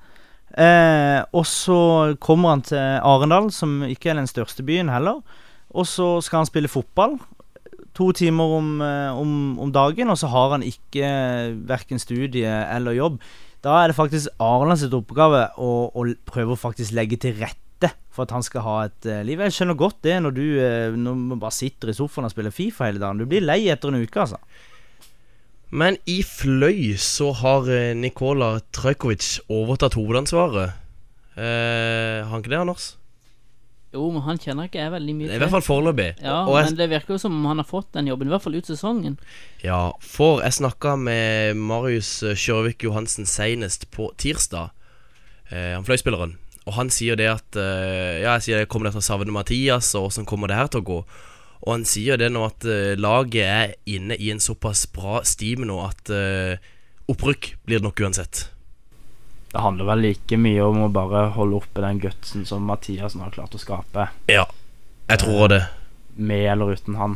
[0.57, 5.21] Eh, og så kommer han til Arendal, som ikke er den største byen heller.
[5.77, 7.19] Og så skal han spille fotball
[7.97, 11.11] to timer om, eh, om, om dagen, og så har han ikke
[11.69, 13.21] verken studie eller jobb.
[13.67, 17.91] Da er det faktisk Arland sitt oppgave å, å prøve å faktisk legge til rette
[18.15, 19.43] for at han skal ha et uh, liv.
[19.43, 22.87] Jeg skjønner godt det når du uh, når bare sitter i sofaen og spiller Fifa
[22.87, 23.19] hele dagen.
[23.19, 24.39] Du blir lei etter en uke, altså.
[25.75, 30.79] Men i Fløy så har eh, Nikola Trajkovic overtatt hovedansvaret.
[31.35, 32.87] Uh, har han ikke det, Anders?
[33.97, 36.09] Jo, men han kjenner ikke jeg veldig mye I hvert fall foreløpig.
[36.23, 38.35] Ja, Og jeg, men det virker jo som om han har fått den jobben, i
[38.35, 39.19] hvert fall ut sesongen.
[39.65, 44.71] ja, for jeg snakka med Marius Kjørvik Johansen senest på tirsdag,
[45.51, 46.37] eh, han fløyspilleren.
[46.67, 49.93] Og han sier det at eh, Ja, jeg sier jeg kommer til å savne Mathias,
[49.95, 51.01] og åssen kommer det her til å gå?
[51.67, 55.67] Og han sier det nå at eh, laget er inne i en såpass bra stime
[55.67, 56.59] nå at eh,
[57.11, 58.49] opprykk blir det nok uansett.
[59.57, 63.31] Det handler vel like mye om å bare holde oppe den gutsen som Mathiassen har
[63.33, 64.43] klart å skape, Ja,
[65.09, 65.63] jeg tror det.
[66.17, 67.15] med eller uten han.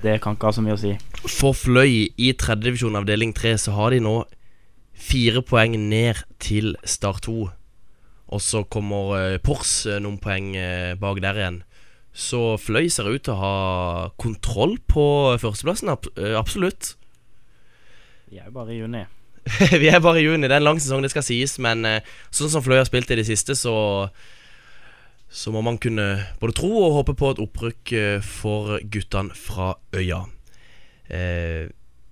[0.00, 0.94] Det kan ikke ha så mye å si.
[1.28, 4.14] For Fløy i tredjedivisjon avdeling 3 så har de nå
[4.96, 7.50] fire poeng ned til Start 2.
[8.32, 11.58] Og så kommer eh, Pors eh, noen poeng eh, bak der igjen.
[12.16, 15.04] Så Fløy ser ut til å ha kontroll på
[15.42, 16.94] førsteplassen, eh, absolutt.
[18.30, 19.04] De er jo bare i juni.
[19.82, 22.16] Vi er bare i juni, det er en lang sesong, det skal sies, men eh,
[22.34, 23.76] sånn som Fløy har spilt i det siste, så
[25.36, 29.74] så må man kunne både tro og håpe på et opprykk eh, for guttene fra
[29.96, 30.22] øya.
[31.10, 31.66] Eh,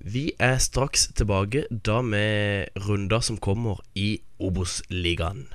[0.04, 5.46] vi er straks tilbake da med runder som kommer i Obos-ligaen.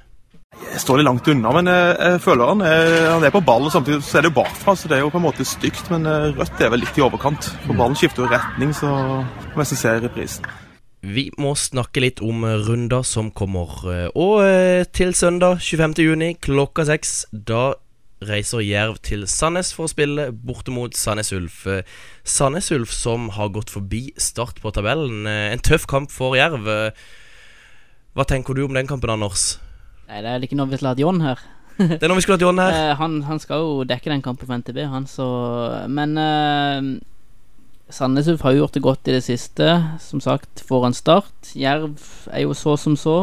[0.72, 3.68] Jeg står litt langt unna, men jeg, jeg føler han er, han er på ball.
[3.68, 5.92] og Samtidig så er det jo bakfra, så det er jo på en måte stygt.
[5.94, 7.52] Men eh, rødt er vel litt i overkant.
[7.68, 8.89] For ballen skifter jo retning, så
[9.54, 10.50] må jeg se reprisen.
[11.00, 13.72] Vi må snakke litt om runder som kommer.
[13.88, 17.76] eh, Og eh, til søndag 25.6 klokka seks, da
[18.20, 21.62] reiser Jerv til Sandnes for å spille borte mot Sandnes Ulf.
[21.72, 21.86] Eh,
[22.28, 25.24] Sandnes Ulf som har gått forbi Start på tabellen.
[25.26, 26.68] En tøff kamp for Jerv.
[28.16, 29.54] Hva tenker du om den kampen, Anders?
[30.10, 31.40] Nei, det er ikke noe vi skulle hatt John her.
[31.80, 32.76] Det er noe vi skulle hatt John her.
[33.00, 35.28] Han, han skal jo dekke den kampen for NTB, han, så
[35.88, 36.90] Men eh,
[37.89, 39.71] Sandnes Ulf har gjort det godt i det siste.
[40.04, 41.52] Som sagt, får en start.
[41.58, 41.97] Jerv
[42.30, 43.17] er jo så som så.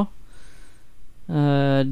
[1.31, 1.87] Eh,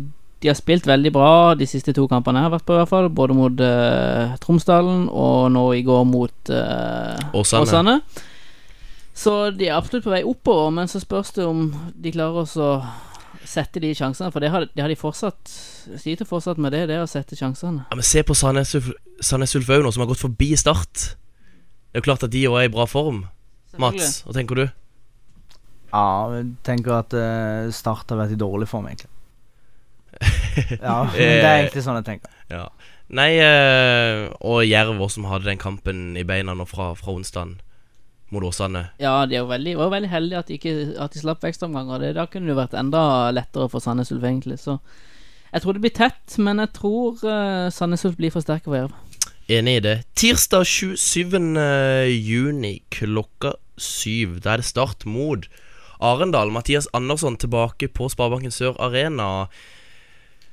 [0.45, 2.91] de har spilt veldig bra de siste to kampene jeg har vært på, i hvert
[2.91, 3.07] fall.
[3.09, 7.65] Både mot uh, Tromsdalen og nå i går mot uh, Åsane.
[7.65, 7.95] Åsane.
[9.17, 12.69] Så de er absolutt på vei oppover, men så spørs det om de klarer å
[13.49, 14.29] sette de sjansene.
[14.35, 15.55] For det har, det har de fortsatt
[16.01, 17.87] Sliter fortsatt med det, det å sette sjansene.
[17.89, 18.93] Ja, men Se på Sandnes Ulf
[19.25, 21.15] Sandnes Ulf òg nå, som har gått forbi Start.
[21.95, 23.21] Det er jo klart at de òg er i bra form.
[23.79, 24.65] Mats, hva tenker du?
[25.95, 29.13] Ja, jeg tenker at uh, Start har vært i dårlig form, egentlig.
[30.83, 32.35] Ja, det er egentlig sånn jeg tenker.
[32.51, 32.65] Ja.
[33.15, 37.57] Nei, eh, og Jerv også, som hadde den kampen i beina nå fra, fra onsdagen
[38.35, 38.89] mot Åsane.
[38.99, 42.09] Ja, de var veldig, var veldig heldige at de, ikke, at de slapp vekstomganger.
[42.17, 44.59] Da kunne det vært enda lettere for Sandnes Ulf, egentlig.
[44.63, 44.81] Så
[45.53, 48.81] jeg tror det blir tett, men jeg tror uh, Sandnes Ulf blir for sterke for
[48.81, 48.97] Jerv.
[49.47, 49.95] Enig i det.
[50.17, 51.37] Tirsdag 27.
[52.09, 54.39] juni klokka syv.
[54.41, 55.45] Da er det start mot
[56.01, 56.53] Arendal.
[56.55, 59.49] Mathias Andersson tilbake på Sparebanken Sør Arena.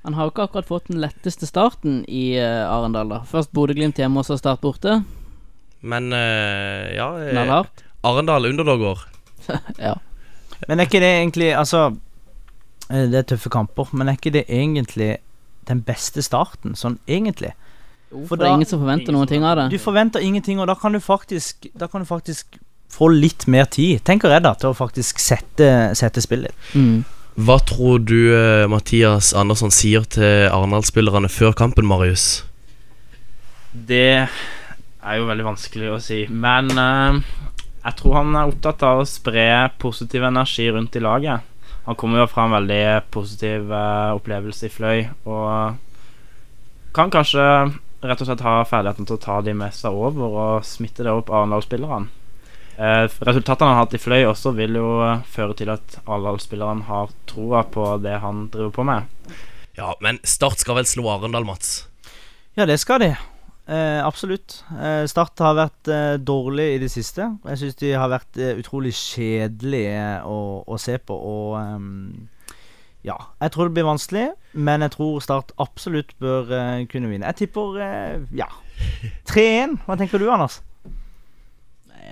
[0.03, 3.21] Han har jo ikke akkurat fått den letteste starten i uh, Arendal, da.
[3.29, 4.99] Først Bodø-Glimt hjemme, og så Start borte.
[5.81, 7.85] Men uh, ja eh, Knallhardt.
[8.03, 9.07] Arendal underdogger.
[9.81, 9.95] Ja.
[10.69, 11.95] Men er ikke det egentlig Altså,
[12.91, 15.15] eh, det er tøffe kamper, men er ikke det egentlig
[15.65, 17.55] den beste starten, sånn egentlig?
[18.11, 19.69] For For det er ingen som forventer noen ting av det.
[19.71, 22.59] Du forventer ingenting, og da kan du faktisk Da kan du faktisk
[22.91, 26.51] få litt mer tid, tenker jeg da, til å faktisk sette, sette spillet.
[26.75, 27.05] Mm.
[27.39, 32.43] Hva tror du eh, Mathias Andersson sier til Arendal-spillerne før kampen, Marius?
[33.71, 36.25] Det er jo veldig vanskelig å si.
[36.27, 37.21] Men uh,
[37.85, 39.45] jeg tror han er opptatt av å spre
[39.81, 41.47] positiv energi rundt i laget.
[41.87, 45.79] Han kommer jo fra en veldig positiv uh, opplevelse i Fløy, og
[46.93, 47.45] kan kanskje
[48.01, 51.13] rett og slett ha ferdigheten til å ta de med seg over og smitte det
[51.13, 52.09] opp Arendal-spillerne.
[52.81, 56.87] Eh, resultatene han har hatt i Fløy også vil jo eh, føre til at Arendal-spillerne
[56.87, 59.35] har troa på det han driver på med.
[59.77, 61.83] Ja, men Start skal vel slå Arendal, Mats?
[62.57, 63.11] Ja, det skal de.
[63.71, 64.63] Eh, absolutt.
[64.81, 67.29] Eh, Start har vært eh, dårlig i det siste.
[67.53, 71.15] Jeg syns de har vært eh, utrolig kjedelige å, å se på.
[71.15, 72.27] Og ehm,
[73.07, 77.25] ja, jeg tror det blir vanskelig, men jeg tror Start absolutt bør uh, kunne vinne.
[77.31, 78.49] Jeg tipper uh, ja
[79.29, 79.79] 3-1.
[79.87, 80.61] Hva tenker du, Anders?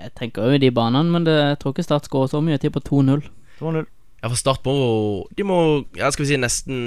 [0.00, 2.56] Jeg tenker jo i de banene, men det, jeg tror ikke Start skårer så mye.
[2.56, 3.26] Jeg tipper 2-0.
[3.60, 3.88] 2-0.
[4.20, 4.74] Ja, for Start må
[5.32, 5.56] De må
[5.96, 6.80] Ja, skal vi si nesten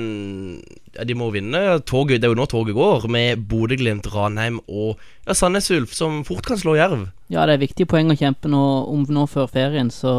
[0.93, 1.79] Ja, de må vinne.
[1.81, 6.21] Toget, det er jo nå toget går, med Bodø-Glimt, Ranheim og ja, Sandnes Ulf, som
[6.27, 7.07] fort kan slå Jerv.
[7.33, 8.61] Ja, det er viktige poeng å kjempe nå,
[8.91, 10.13] om nå før ferien, så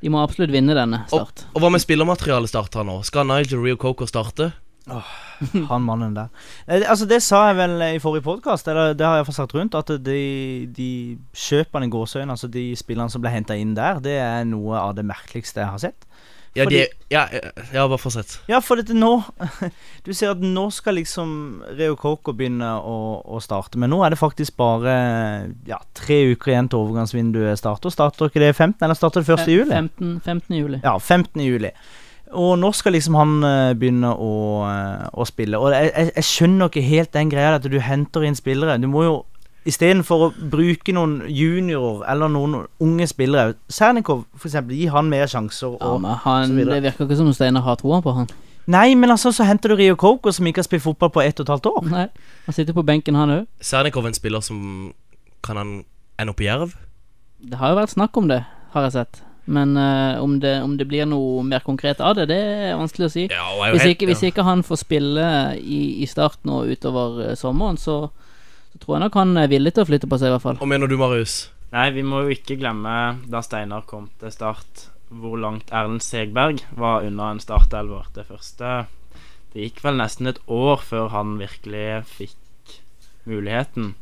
[0.00, 1.44] De må absolutt vinne denne Start.
[1.54, 3.00] Og hva med spillermaterialet Start har nå?
[3.06, 4.52] Skal Nigel Rio Coco starte?
[5.70, 6.30] Han mannen der.
[6.66, 9.54] Eh, altså Det sa jeg vel i forrige podkast, eller det har jeg iallfall sagt
[9.54, 10.20] rundt, at de,
[10.76, 10.90] de
[11.36, 14.96] kjøpene i gåseøynene, altså de spillerne som ble henta inn der, det er noe av
[14.98, 16.08] det merkeligste jeg har sett.
[16.54, 17.28] Ja, Fordi- de, ja,
[17.72, 18.40] ja, bare fortsett.
[18.50, 19.10] Ja, for dette nå
[20.06, 23.78] Du ser at nå skal liksom Reo Coco begynne å, å starte.
[23.78, 24.94] Men nå er det faktisk bare
[25.68, 27.94] ja, tre uker igjen til overgangsvinduet starter.
[27.94, 29.46] Starter ikke det 15, eller starter det 1.
[29.54, 29.70] juli?
[29.70, 30.56] 15, 15.
[30.58, 30.80] juli.
[30.82, 31.44] Ja, 15.
[31.46, 31.70] juli.
[32.30, 34.32] Og nå skal liksom han eh, begynne å,
[34.66, 35.58] eh, å spille.
[35.58, 38.78] Og jeg, jeg skjønner ikke helt den greia at du henter inn spillere.
[38.82, 39.16] Du må jo
[39.68, 45.26] Istedenfor å bruke noen juniorer eller noen unge spillere Sernikov, for eksempel, gi han mer
[45.28, 45.74] sjanser.
[45.76, 48.30] Ja, Og, men han, det virker ikke som om Steinar har troa på han.
[48.70, 51.40] Nei, men altså, så henter du Rio Coco, som ikke har spilt fotball på ett
[51.40, 51.88] og et halvt år.
[51.90, 52.06] Nei,
[52.46, 53.46] Han sitter på benken, han òg.
[53.60, 54.60] Sernikov er en spiller som
[55.44, 55.72] Kan han
[56.20, 56.76] ende opp i Jerv?
[57.40, 58.42] Det har jo vært snakk om det,
[58.74, 59.22] har jeg sett.
[59.50, 62.36] Men uh, om, det, om det blir noe mer konkret av det, det
[62.68, 63.24] er vanskelig å si.
[63.32, 67.22] Ja, hvis, ikke, helt- ikke, hvis ikke han får spille i, i starten og utover
[67.30, 67.96] eh, sommeren, så,
[68.72, 70.60] så tror jeg nok han er villig til å flytte på seg, i hvert fall.
[70.62, 71.42] Og mener du, Marius?
[71.74, 72.94] Nei, vi må jo ikke glemme
[73.30, 78.08] da Steinar kom til start, hvor langt Erlend Segberg var unna en startelver.
[78.14, 78.86] Det første
[79.50, 82.74] Det gikk vel nesten et år før han virkelig fikk
[83.26, 83.96] muligheten.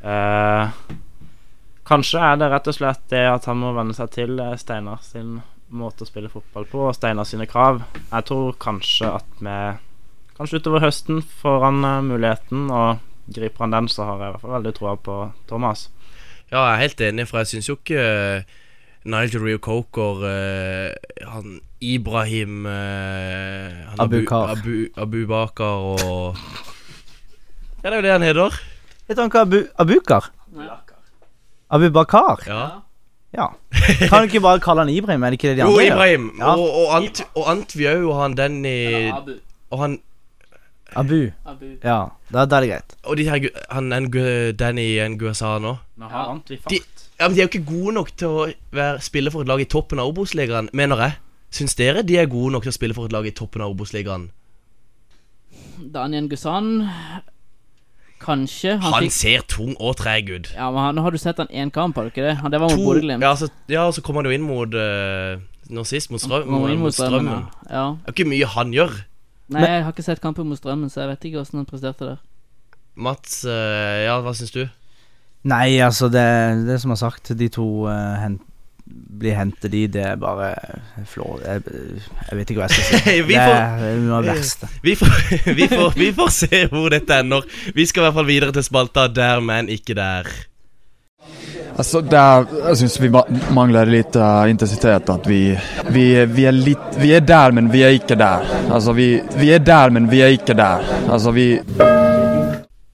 [0.00, 0.70] Eh,
[1.84, 5.04] kanskje er det rett og slett det at han må venne seg til eh, Steinar
[5.04, 7.82] sin måte å spille fotball på, og Steinar sine krav.
[8.00, 9.56] Jeg tror kanskje at vi
[10.32, 14.34] Kanskje utover høsten får han eh, muligheten, og griper han den, så har jeg i
[14.34, 15.18] hvert fall veldig troa på
[15.50, 15.88] Thomas.
[16.52, 18.58] Ja, jeg er helt enig, for jeg syns jo ikke eh,
[19.08, 20.92] Nigel Rio Coker eh,
[21.32, 24.52] Han Ibrahim eh, han Abukar.
[24.52, 26.36] Abu, Abu Bakar og
[27.82, 28.60] Ja, det er jo det han heter.
[29.08, 30.30] Heter han ikke Abu, Abukar?
[31.70, 32.44] Abu Bakar?
[32.46, 32.68] Ja.
[33.32, 33.46] Ja.
[34.08, 35.22] Kan du ikke bare kalle han Ibrahim?
[35.22, 35.88] Er det ikke det de andre gjør?
[35.88, 36.30] Jo, Ibrahim.
[36.38, 36.52] Ja.
[36.52, 39.10] Og, og, Ant, og Antvi òg, og han Denny.
[39.72, 39.98] Og han
[40.96, 41.30] Abu.
[41.46, 41.68] Abu.
[41.84, 41.98] Ja,
[42.32, 42.96] da, da er det greit.
[43.04, 45.76] Og de her Han Ngu- Danny Nguasano.
[45.96, 46.08] Nå Ja.
[46.08, 47.08] har han til De, fart.
[47.20, 49.60] ja, men de er jo ikke gode nok til å være, spille for et lag
[49.60, 51.12] i toppen av Obos-ligaen, mener jeg.
[51.52, 53.70] Syns dere de er gode nok til å spille for et lag i toppen av
[53.74, 54.30] Obos-ligaen?
[55.92, 56.88] Daniel Gusan
[58.22, 58.76] Kanskje.
[58.78, 60.52] Han, Han fikk ser tung og treg ut.
[60.54, 62.36] Ja, men han, Nå har du sett han én kamp, har du ikke det?
[62.38, 63.20] Han, det var mot Bodø-Glimt.
[63.24, 65.40] ja, så, ja, så kom han jo inn mot uh,
[65.72, 67.26] Nå sist, mot, strøm, mot, kom mot Strømmen.
[67.26, 67.48] Strømmen.
[67.66, 67.74] Ja.
[67.74, 67.84] Ja.
[68.04, 68.94] Det er ikke mye han gjør.
[69.54, 72.12] Nei, jeg har ikke sett kampen mot Strømmen, så jeg vet ikke hvordan han presterte
[72.12, 72.22] der.
[72.94, 74.64] Mats, eh, ja, hva syns du?
[75.48, 76.24] Nei, altså, det,
[76.68, 78.42] det som er sagt, de to uh, hent,
[78.84, 80.52] blir hentet i, det er bare
[81.08, 81.38] flå...
[81.42, 81.62] Jeg,
[82.28, 83.16] jeg vet ikke hva jeg skal si.
[83.30, 84.70] Vi det er noe av det verste.
[84.86, 85.18] Vi får,
[85.56, 87.46] vi, får, vi får se hvor dette ender.
[87.74, 90.28] Vi skal i hvert fall videre til spalta Der, men ikke der.
[91.72, 93.08] Alltså der, jeg syns vi
[93.56, 95.08] mangler litt lite eh, intensitet.
[95.08, 95.40] At vi,
[95.88, 98.44] vi, vi, er litt vi er der, men vi er ikke der.
[98.68, 100.84] Altså, vi, vi er der, men vi er ikke der.
[101.08, 101.48] Altså, vi,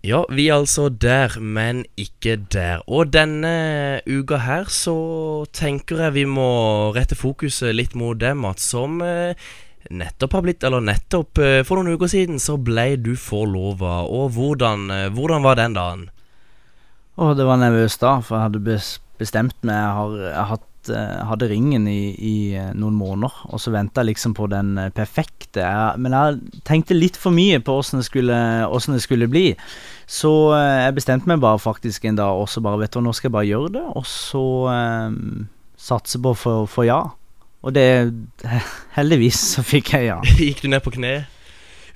[0.08, 2.84] Ja, vi er altså der, men ikke der.
[2.86, 4.94] Og denne uka her så
[5.52, 9.34] tenker jeg vi må rette fokuset litt mot det, Mats, som uh,
[9.90, 14.06] nettopp har blitt Eller nettopp, uh, for noen uker siden så ble du forlova.
[14.06, 16.06] Og hvordan, eh, hvordan var den dagen?
[17.18, 18.78] Å, det var nervøst da, for jeg hadde
[19.18, 19.74] bestemt meg.
[19.74, 24.04] Jeg, har, jeg hatt, eh, hadde ringen i, i eh, noen måneder, og så venta
[24.04, 25.64] jeg liksom på den eh, perfekte.
[25.64, 28.06] Jeg, men jeg tenkte litt for mye på åssen det,
[28.70, 29.48] det skulle bli.
[30.06, 33.16] Så jeg bestemte meg bare faktisk en dag, og så bare vet du hva, nå
[33.16, 34.44] skal jeg bare gjøre det, og så
[35.10, 37.00] um, satse på å få ja.
[37.66, 37.88] Og det
[38.96, 40.20] Heldigvis så fikk jeg ja.
[40.38, 41.16] Gikk du ned på kne?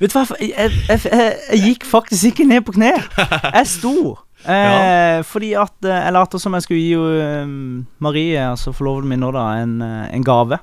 [0.02, 0.50] Vet du hva, jeg,
[0.90, 2.90] jeg, jeg, jeg gikk faktisk ikke ned på kne.
[2.98, 4.16] Jeg sto.
[4.42, 7.52] Eh, Fordi at eh, jeg lærte som jeg skulle gi eh,
[8.02, 10.58] Marie, altså forloveden min nå, da, en, en gave.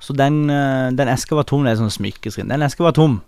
[0.00, 0.46] Så den,
[0.94, 1.64] den eska var tom.
[1.66, 2.48] Det er sånn smykkeskrin.
[2.52, 3.18] Den eska var tom.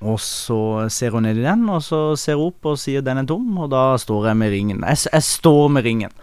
[0.00, 3.18] Og så ser hun ned i den, og så ser hun opp og sier den
[3.20, 4.84] er tom, og da står jeg med ringen.
[4.86, 6.14] Jeg, jeg står med ringen.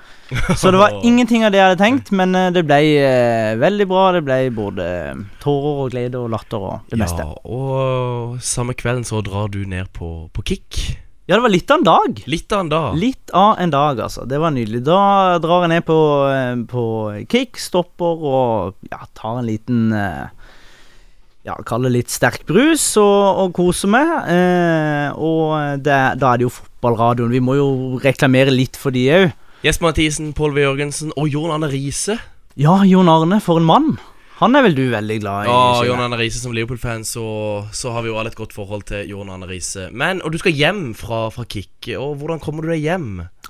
[0.57, 4.05] Så det var ingenting av det jeg hadde tenkt, men det ble eh, veldig bra.
[4.15, 4.87] Det ble både
[5.43, 7.27] tårer og glede og latter og det meste.
[7.45, 10.81] Og samme kvelden så drar du ned på, på kick.
[11.27, 12.19] Ja, det var litt av en dag.
[12.31, 12.93] Litt av en dag.
[12.95, 14.23] Litt av en dag, altså.
[14.23, 14.79] Det var nydelig.
[14.87, 15.97] Da drar jeg ned på,
[16.31, 16.83] eh, på
[17.27, 20.29] kickstopper og ja, tar en liten eh,
[21.47, 24.13] Ja, kall det litt sterk brus og, og koser meg.
[24.31, 27.35] Eh, og det, da er det jo fotballradioen.
[27.35, 27.69] Vi må jo
[28.03, 29.27] reklamere litt for de òg.
[29.67, 30.63] Jesper Mathisen, Pål V.
[30.63, 32.21] Jørgensen og Jon Arne Riise.
[32.55, 33.97] Ja, Jon Arne, for en mann.
[34.37, 35.49] Han er vel du veldig glad i?
[35.49, 35.85] Ja?
[35.87, 37.25] Jon Arne Riise som Liverpool-fan, så,
[37.73, 39.87] så har vi jo alle et godt forhold til Jon Arne Riise.
[39.89, 43.07] Men, og du skal hjem fra, fra kick, og hvordan kommer du deg hjem?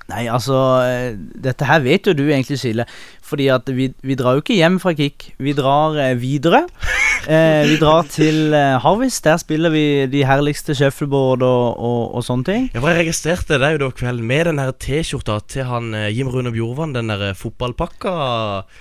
[0.08, 0.56] Nei, altså
[0.86, 2.86] eh, Dette her vet jo du egentlig, Sile
[3.28, 5.34] Fordi at vi, vi drar jo ikke hjem fra kick.
[5.36, 6.64] Vi drar eh, videre.
[7.28, 9.18] Eh, vi drar til eh, Harvis.
[9.20, 12.62] Der spiller vi de herligste shuffleboard og, og, og sånne ting.
[12.72, 16.30] Ja, for Jeg registrerte deg jo da kvelden med den T-skjorta til han eh, Jim
[16.32, 16.94] Rune Bjorvann.
[16.96, 18.14] Den der eh, fotballpakka.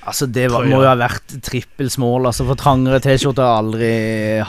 [0.08, 2.30] Altså Det var, må jo ha vært trippel small.
[2.30, 3.92] Altså For trangere T-skjorte har jeg aldri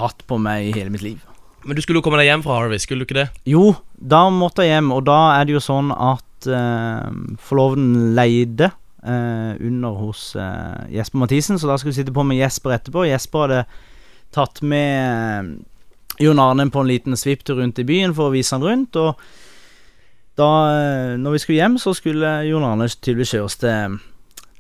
[0.05, 1.19] hatt på meg i hele mitt liv.
[1.67, 3.29] Men du skulle jo komme deg hjem fra Harvis, skulle du ikke det?
[3.51, 7.09] Jo, da måtte jeg hjem, og da er det jo sånn at eh,
[7.43, 8.71] forloveden leide
[9.03, 13.07] eh, under hos eh, Jesper Mathisen, så da skulle vi sitte på med Jesper etterpå.
[13.09, 13.65] Jesper hadde
[14.35, 15.57] tatt med
[16.23, 19.19] Jon Arne på en liten svipptur rundt i byen for å vise han rundt, og
[20.39, 20.51] da
[21.19, 23.97] når vi skulle hjem, så skulle Jon Arne tydeligvis kjøres til,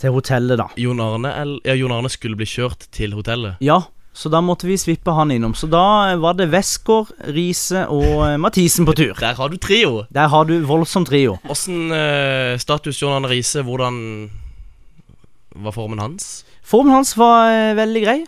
[0.00, 0.66] til hotellet, da.
[0.80, 1.30] Jon Arne,
[1.62, 3.60] ja, Jon Arne skulle bli kjørt til hotellet.
[3.62, 3.84] Ja,
[4.18, 5.54] så da måtte vi svippe han innom.
[5.54, 9.14] Så da eh, var det Westgård, Riise og eh, Mathisen på tur.
[9.20, 10.08] Der har du trio!
[10.10, 11.36] Der har du voldsom trio.
[11.46, 13.62] Åssen uh, status John Arne Riise?
[13.62, 14.00] Hvordan
[15.54, 16.42] var formen hans?
[16.66, 18.18] Formen hans var uh, veldig grei.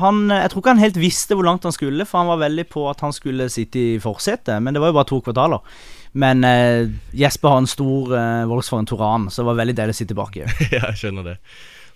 [0.00, 2.42] Han, eh, jeg tror ikke han helt visste hvor langt han skulle, for han var
[2.46, 4.56] veldig på at han skulle sitte i forsetet.
[4.62, 5.78] Men det var jo bare to kvartaler.
[6.16, 10.00] Men uh, Jesper har en stor uh, Volkswagen Toran, så det var veldig deilig å
[10.00, 10.46] sitte baki.
[10.74, 11.40] ja, jeg skjønner det.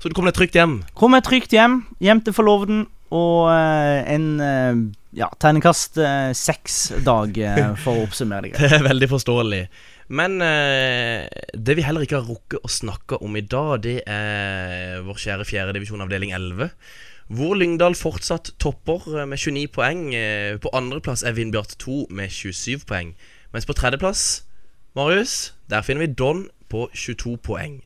[0.01, 0.79] Så du kom deg trygt hjem?
[0.97, 4.79] Kom meg trygt hjem, hjem til forloveden, og eh, en eh,
[5.19, 7.37] ja, tegnekast eh, seks-dag,
[7.83, 8.55] for å oppsummere det.
[8.57, 9.61] Det er veldig forståelig.
[10.17, 15.05] Men eh, det vi heller ikke har rukket å snakke om i dag, det er
[15.05, 16.73] vår kjære fjerdedivisjon avdeling 11.
[17.37, 20.01] Hvor Lyngdal fortsatt topper med 29 poeng.
[20.65, 23.13] På andreplass er Vindbjart 2 med 27 poeng.
[23.53, 24.25] Mens på tredjeplass,
[24.99, 27.79] Marius, der finner vi Don på 22 poeng.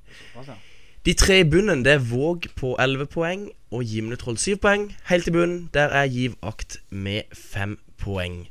[1.05, 3.41] De tre i bunnen det er Våg på 11 poeng
[3.77, 4.87] og Gimletroll 7 poeng.
[5.11, 8.47] Helt i bunnen der er Giv Akt med 5 poeng.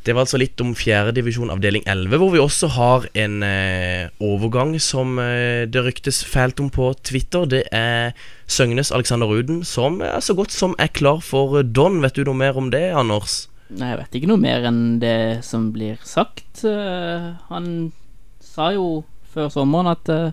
[0.00, 4.72] Det var altså litt om fjerdedivisjon avdeling 11, hvor vi også har en eh, overgang
[4.80, 7.44] som eh, det ryktes fælt om på Twitter.
[7.44, 8.16] Det er
[8.48, 12.00] Søgnes Alexander Ruden som er så godt som er klar for Don.
[12.00, 13.50] Vet du noe mer om det, Anders?
[13.68, 16.64] Nei, jeg vet ikke noe mer enn det som blir sagt.
[16.64, 17.90] Uh, han
[18.40, 20.32] sa jo før sommeren at eh,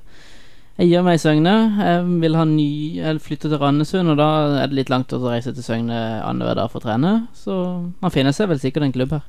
[0.78, 1.54] jeg gir meg i Søgne.
[1.82, 2.68] Jeg vil ha ny
[3.00, 4.28] Jeg flytte til Randesund, og da
[4.64, 7.14] er det litt langt å reise til Søgne annenhver dag for å trene.
[7.34, 7.56] Så
[8.02, 9.24] man finner seg vel sikkert en klubb her.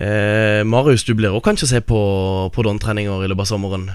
[0.00, 1.98] Eh, Marius, du blir også kanskje se på,
[2.54, 3.88] på Don-treninger i løpet av sommeren?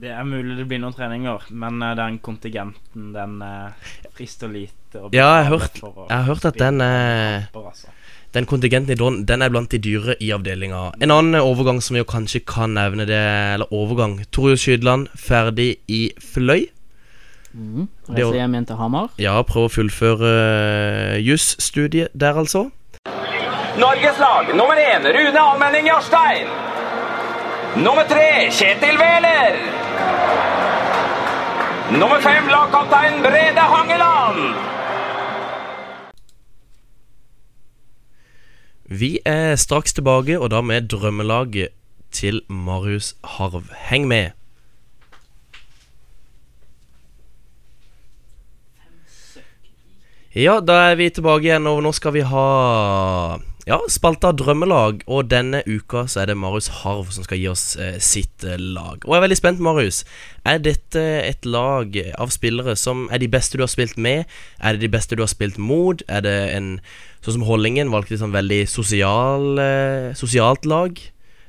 [0.00, 3.72] Det er mulig det blir noen treninger, men eh, den kontingenten, den uh,
[4.16, 5.02] frister lite.
[5.12, 7.88] Ja, jeg har hørt- jeg har hørt at den er- kamper, altså.
[8.34, 10.92] Den kontingenten i Don den er blant de dyre i avdelinga.
[11.02, 14.20] En annen overgang som vi jo kanskje kan nevne, det er Eller overgang.
[14.30, 16.68] Torjus Skydland ferdig i Fløy.
[17.52, 17.88] Mm.
[18.06, 19.08] Det å- Reise hjem igjen til Hamar.
[19.18, 22.70] Ja, prøve å fullføre uh, jusstudiet der, altså.
[23.80, 26.46] Norges lag nummer én Rune Almenning Jarstein.
[27.82, 29.58] Nummer tre Kjetil Wæler.
[31.98, 34.54] Nummer fem lagkaptein Brede Hangeland.
[38.90, 41.68] Vi er straks tilbake, og da med drømmelaget
[42.10, 43.68] til Marius Harv.
[43.86, 44.30] Heng med.
[50.34, 52.46] Ja, da er vi tilbake igjen, og nå skal vi ha
[53.70, 55.04] ja, spalta drømmelag.
[55.06, 58.58] Og denne uka så er det Marius Harv som skal gi oss eh, sitt eh,
[58.58, 59.04] lag.
[59.04, 60.02] Og jeg er veldig spent, Marius.
[60.42, 64.26] Er dette et lag av spillere som er de beste du har spilt med?
[64.58, 66.02] Er det de beste du har spilt mot?
[66.08, 66.72] Er det en
[67.20, 70.96] Sånn som Hollingen valgte et sånn veldig sosial, eh, sosialt lag.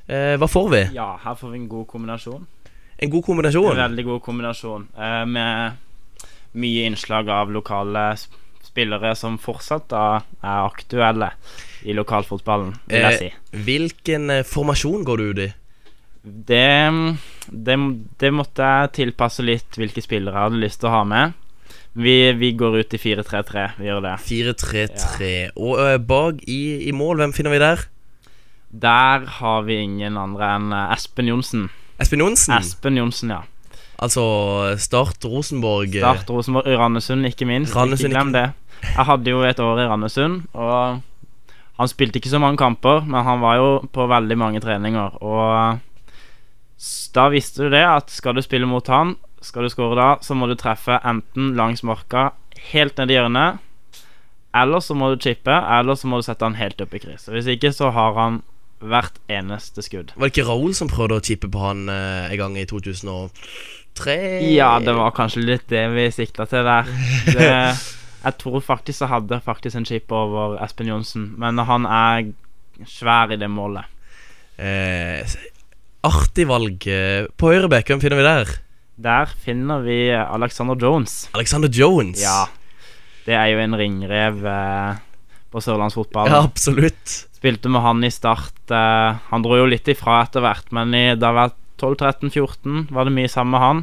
[0.06, 0.82] Eh, hva får vi?
[0.98, 2.44] Ja, her får vi en god kombinasjon.
[2.98, 3.72] En god kombinasjon.
[3.72, 5.80] En veldig god kombinasjon eh, med
[6.60, 8.12] mye innslag av lokale
[8.62, 10.04] spillere som fortsatt da
[10.40, 11.32] er aktuelle
[11.88, 13.30] i lokalfotballen, vil jeg si.
[13.32, 15.50] Eh, hvilken eh, formasjon går du ut i?
[16.22, 16.68] Det,
[17.48, 17.76] det,
[18.22, 21.38] det måtte jeg tilpasse litt hvilke spillere jeg hadde lyst til å ha med.
[21.94, 23.66] Vi, vi går ut i 4-3-3.
[23.76, 24.14] Vi gjør det.
[24.24, 25.32] 4-3-3.
[25.60, 27.84] Og uh, bak i, i mål, hvem finner vi der?
[28.72, 31.66] Der har vi ingen andre enn eh, Espen Johnsen.
[32.00, 32.54] Espen Johnsen.
[32.56, 33.42] Espen Johnsen, ja.
[34.00, 34.22] Altså
[34.80, 35.92] Start Rosenborg.
[35.92, 37.76] eh, Start Rosenborg, Randesund, ikke minst.
[37.76, 38.46] Randesund, ikke glem det.
[38.82, 41.02] Jeg hadde jo et år i Randesund, og
[41.78, 45.78] han spilte ikke så mange kamper, men han var jo på veldig mange treninger, og
[47.14, 50.36] da visste du det at skal du spille mot han, skal du skåre da, så
[50.38, 52.30] må du treffe enten langs marka,
[52.72, 53.58] helt ned i hjørnet,
[54.54, 57.28] eller så må du chippe, eller så må du sette han helt opp i kryss.
[57.32, 58.42] Hvis ikke så har han
[58.82, 60.10] hvert eneste skudd.
[60.16, 64.16] Var det ikke Raoul som prøvde å chippe på han eh, en gang i 2003?
[64.52, 66.88] Ja, det var kanskje litt det vi sikta til der.
[67.36, 67.50] Det,
[68.22, 72.28] jeg tror faktisk jeg hadde faktisk en chip over Espen Johnsen, men han er
[72.86, 73.86] svær i det målet.
[74.62, 75.22] Eh,
[76.06, 76.86] artig valg.
[76.86, 78.52] eh, På høyrebekk, hvem finner vi der?
[79.02, 81.26] Der finner vi Alexander Jones.
[81.34, 82.20] Alexander Jones.
[82.22, 82.46] Ja.
[83.26, 85.00] Det er jo en ringrev eh,
[85.52, 86.34] på sørlandsfotballen.
[86.34, 87.16] Ja, absolutt.
[87.38, 88.58] Spilte med han i start.
[88.70, 93.14] Eh, han dro jo litt ifra etter hvert, men i, da var 12-13-14 var det
[93.16, 93.82] mye sammen med han.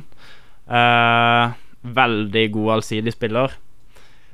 [0.69, 1.57] Eh,
[1.99, 3.55] veldig god allsidig spiller.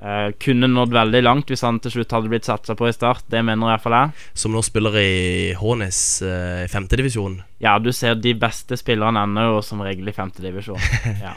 [0.06, 3.26] Eh, kunne nådd veldig langt hvis han til slutt hadde blitt satsa på i start.
[3.32, 4.26] Det mener iallfall jeg.
[4.38, 5.16] Som nå spiller i
[5.58, 7.40] Hånes uh, femtedivisjon.
[7.64, 10.78] Ja, du ser de beste spillerne ender jo som regel i femtedivisjon.
[11.26, 11.34] ja.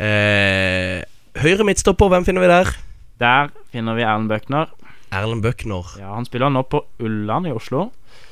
[0.00, 0.96] uh,
[1.44, 2.72] høyre midtstopper, hvem finner vi der?
[3.20, 4.72] Der finner vi Erlend Bøckner.
[5.12, 5.92] Erlend Bøckner.
[6.00, 7.90] Ja, han spiller nå på Ulland i Oslo.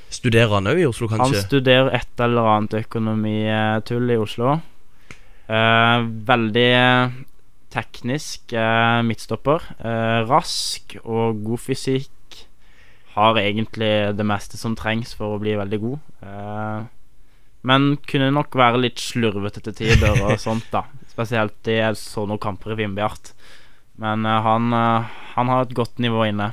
[0.08, 1.28] Studerer han òg i Oslo, kanskje?
[1.42, 4.56] Han studerer et eller annet økonomitull i Oslo.
[5.46, 7.16] Uh, veldig eh,
[7.72, 9.64] teknisk eh, midtstopper.
[9.78, 12.12] Eh, rask og god fysikk.
[13.16, 15.98] Har egentlig det meste som trengs for å bli veldig god.
[16.26, 16.84] Eh,
[17.66, 20.84] men kunne nok være litt slurvete til tider og sånt, da.
[21.14, 23.32] Spesielt i sånne så noen kamper i Vindbjart.
[24.00, 26.52] Men eh, han, eh, han har et godt nivå inne.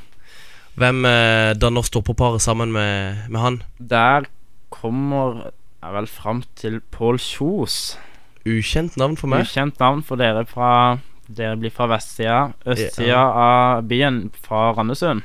[0.80, 3.59] Hvem eh, danner stopperparet sammen med, med han?
[3.78, 4.26] Der
[4.74, 5.51] kommer
[5.84, 7.97] jeg vel fram til Pål Kjos.
[8.45, 9.45] Ukjent navn for meg.
[9.47, 10.69] Ukjent navn for dere fra
[11.33, 12.51] Dere blir fra vestsida.
[12.67, 15.21] Østsida av byen, fra Randesund.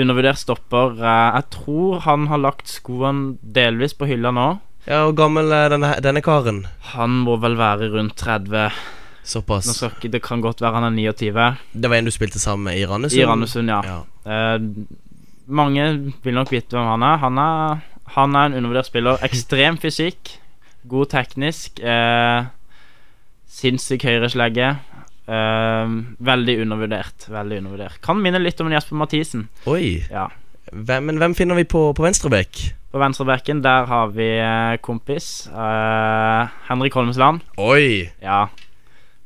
[0.00, 0.94] Undervurdert stopper.
[0.96, 4.46] Eh, Jeg tror han har lagt skoen delvis på hylla nå.
[4.86, 6.62] Ja, Hvor gammel er denne, denne karen?
[6.94, 8.70] Han må vel være rundt 30.
[9.22, 9.68] Såpass.
[9.84, 11.56] Ikke, det kan godt være han er 29.
[11.76, 13.20] Det var en du spilte sammen med i Randesund?
[13.20, 13.82] I Randesund, ja.
[13.84, 14.00] Ja.
[14.24, 14.58] Eh,
[15.46, 17.16] mange vil nok vite hvem han er.
[17.20, 17.82] Han er,
[18.16, 19.20] han er en undervurdert spiller.
[19.28, 20.38] Ekstrem fysikk.
[20.88, 21.80] God teknisk.
[21.82, 22.48] Eh,
[23.50, 24.70] Sinnssyk høyreslegge.
[25.30, 25.94] Eh,
[26.30, 27.28] veldig undervurdert.
[27.30, 28.00] Veldig undervurdert.
[28.04, 29.48] Kan minne litt om Jesper Mathisen.
[29.70, 30.00] Oi.
[30.10, 30.28] Ja.
[30.70, 32.62] Hvem, men hvem finner vi på, på venstrebekk?
[32.90, 37.44] På venstrebekken der har vi eh, kompis eh, Henrik Holmesland.
[37.58, 38.08] Oi!
[38.22, 38.46] Ja.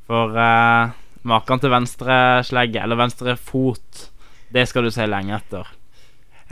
[0.09, 0.93] For eh,
[1.25, 4.09] maken til venstreslegge, eller venstre fot,
[4.53, 5.69] det skal du se lenge etter.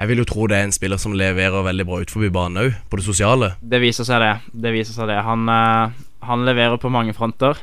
[0.02, 2.72] Jeg vil jo tro det er en spiller som leverer veldig bra utenfor banen òg,
[2.90, 3.52] på det sosiale.
[3.62, 4.32] Det viser seg det.
[4.64, 5.20] Det viser seg det.
[5.22, 5.92] Han, eh,
[6.26, 7.60] han leverer på mange fronter.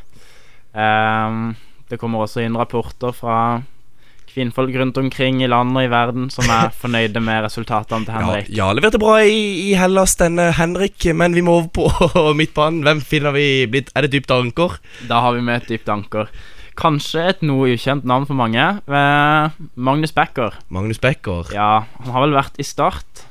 [0.71, 1.49] Ehm,
[1.91, 3.35] det kommer også inn rapporter fra
[4.29, 8.21] kvinnfolk rundt omkring i landet og i verden som er fornøyde med resultatene til Ja,
[8.21, 8.51] Henrik.
[8.61, 9.39] ja, leverte bra i,
[9.71, 12.85] i Hellas, denne Henrik, men vi må over på midtbanen.
[12.87, 14.77] Hvem finner vi blitt Er det dypt anker?
[15.11, 16.31] Da har vi med et dypt anker.
[16.77, 18.67] Kanskje et noe ukjent navn for mange.
[18.85, 20.59] Eh, Magnus Becker.
[20.69, 21.49] Magnus Becker.
[21.55, 23.25] Ja, han har vel vært i start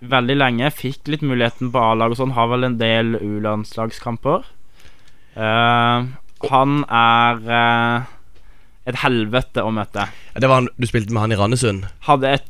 [0.00, 0.70] veldig lenge.
[0.74, 2.34] Fikk litt muligheten på A-lag og sånn.
[2.36, 4.46] Har vel en del U-landslagskamper.
[5.38, 6.08] Uh,
[6.48, 8.06] han er uh,
[8.88, 10.08] et helvete å møte.
[10.34, 11.88] Det var han, Du spilte med han i Randesund?
[12.08, 12.48] Hadde et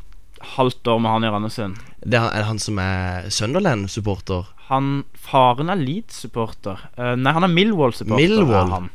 [0.56, 1.80] halvt år med han i Randesund.
[2.04, 4.52] Det er, er det han som er Sunderland-supporter?
[4.68, 6.84] Han, Faren er Leeds-supporter.
[6.98, 8.20] Uh, nei, han er Millwall-supporter.
[8.20, 8.68] Millwall?
[8.68, 8.90] er han.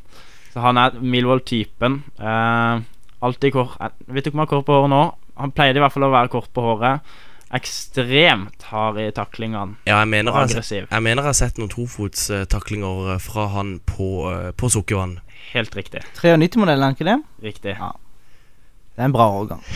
[0.54, 2.00] Så han er Milvold-typen.
[2.22, 2.84] Uh,
[3.26, 5.04] alltid kort Jeg vet ikke om han har kort på håret nå.
[5.42, 7.16] Han pleide i hvert fall å være kort på håret.
[7.54, 9.78] Ekstremt hard i taklingene.
[9.90, 10.88] Ja, jeg mener, Og jeg, aggressiv.
[10.90, 15.20] jeg mener jeg har sett noen tofotstaklinger fra han på, eh, på Sukkervann.
[15.54, 16.02] Helt riktig.
[16.18, 17.18] 93-modellen, er ikke det?
[17.46, 17.76] Riktig.
[17.78, 17.92] Ja.
[18.94, 19.64] Det er en bra årgang.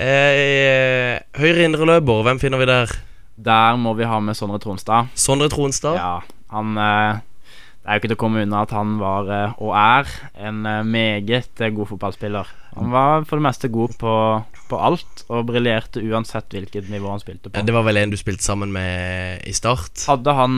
[0.00, 2.92] Eh, høyre indreløper, hvem finner vi der?
[3.36, 5.10] Der må vi ha med Sondre Tronstad.
[5.12, 5.98] Sondre Tronstad?
[6.00, 6.14] Ja,
[6.54, 7.18] han eh,
[7.80, 10.66] Det er jo ikke til å komme unna at han var, eh, og er, en
[10.68, 12.48] eh, meget eh, god fotballspiller.
[12.76, 14.12] Han var for det meste god på,
[14.68, 17.62] på alt, og briljerte uansett hvilket nivå han spilte på.
[17.64, 20.04] Det var vel en du spilte sammen med i Start?
[20.10, 20.54] Hadde han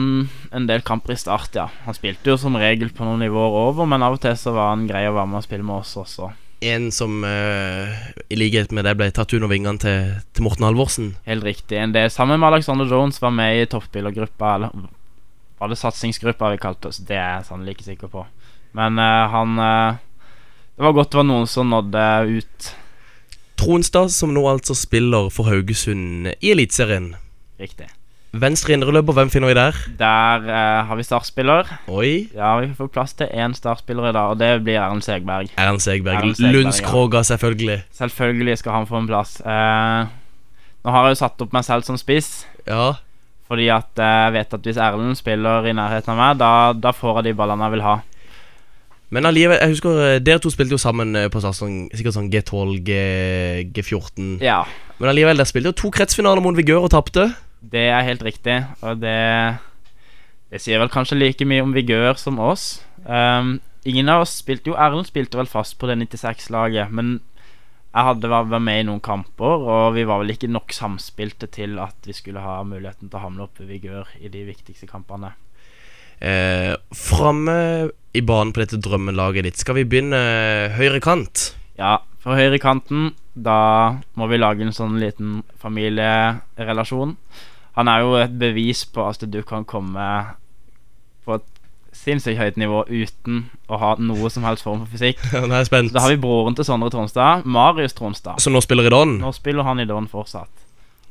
[0.51, 1.69] en del kamper i start, ja.
[1.87, 4.73] Han spilte jo som regel på noen nivåer over, men av og til så var
[4.73, 6.33] han grei å være med og spille med oss også.
[6.63, 7.87] En som uh,
[8.31, 11.15] i likhet med deg ble tatt under vingene til, til Morten Halvorsen.
[11.27, 11.79] Helt riktig.
[11.79, 14.91] En del sammen med Alexander Jones var med i toppspillergruppa, eller
[15.63, 16.99] var det satsingsgruppa vi kalte oss?
[17.07, 18.25] Det er jeg sannelig ikke sikker på.
[18.75, 19.95] Men uh, han uh,
[20.75, 22.71] Det var godt det var noen som nådde ut.
[23.61, 27.13] Tronstad, som nå altså spiller for Haugesund i Eliteserien.
[27.61, 27.87] Riktig.
[28.33, 29.79] Venstre indreløper, hvem finner vi der?
[30.01, 31.69] Der uh, har vi startspiller.
[31.87, 32.27] Oi.
[32.35, 35.53] Ja, vi får plass til én startspiller i dag, og det blir Erlend Segberg.
[35.55, 36.17] Erlend Segberg.
[36.17, 37.79] Erlend Segberg, Lundskroga, selvfølgelig.
[38.01, 39.37] Selvfølgelig skal han få en plass.
[39.45, 40.11] Uh,
[40.83, 42.33] nå har jeg jo satt opp meg selv som spiss.
[42.67, 42.97] Ja.
[43.49, 47.19] Fordi at jeg vet at hvis Erlend spiller i nærheten av meg, da, da får
[47.19, 47.95] jeg de ballene jeg vil ha.
[49.13, 52.31] Men allikevel, jeg husker eh, dere to spilte jo sammen eh, på sånn, sikkert sånn
[52.33, 52.95] G12, G,
[53.75, 54.39] G14.
[54.41, 54.63] Ja,
[54.97, 57.27] Men allikevel, dere spilte jo to kretsfinaler mot Vigør og tapte.
[57.61, 58.63] det er helt riktig.
[58.81, 59.57] Og det
[60.53, 62.83] Det sier vel kanskje like mye om Vigør som oss.
[63.05, 67.19] Um, ingen av oss spilte jo Erlend spilte vel fast på det 96-laget, men
[67.93, 71.77] jeg hadde vært med i noen kamper, og vi var vel ikke nok samspilte til
[71.81, 75.35] at vi skulle ha muligheten til å hamle opp i Vigør i de viktigste kampene.
[76.17, 77.57] Eh, Framme
[78.17, 80.23] i banen på dette drømmelaget ditt, skal vi begynne
[80.73, 81.51] høyre kant?
[81.77, 87.15] Ja, fra høyre kanten da må vi lage en sånn liten familierelasjon.
[87.77, 90.05] Han er jo et bevis på at du kan komme
[91.25, 91.52] på et
[91.93, 95.21] sinnssykt høyt nivå uten å ha noe som helst form for fysikk.
[95.33, 95.93] Nå er jeg spent.
[95.93, 98.41] Da har vi broren til Sondre Tronstad, Marius Tronstad.
[98.43, 99.17] Som nå spiller i Don?
[99.21, 100.51] Nå spiller han i Don fortsatt.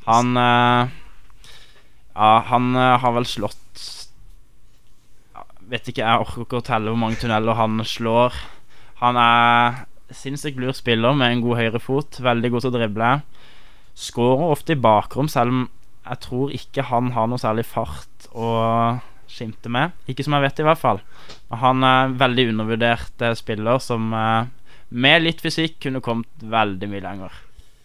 [0.08, 0.90] Han uh,
[2.12, 3.58] Ja, han uh, har vel slått
[5.72, 8.34] Vet ikke, jeg orker ikke å telle hvor mange tunneler han slår.
[9.00, 9.78] Han er
[10.12, 12.18] sinnssykt lur spiller med en god høyrefot.
[12.20, 13.12] Veldig god til å drible.
[13.96, 15.62] Skårer ofte i bakrom, selv om
[16.02, 18.50] jeg tror ikke han har noe særlig fart å
[19.32, 19.94] skimte med.
[20.10, 21.00] Ikke som jeg vet, i hvert fall.
[21.62, 24.50] Han er en veldig undervurdert eh, spiller som eh,
[24.92, 27.38] med litt fysikk kunne kommet veldig mye lenger.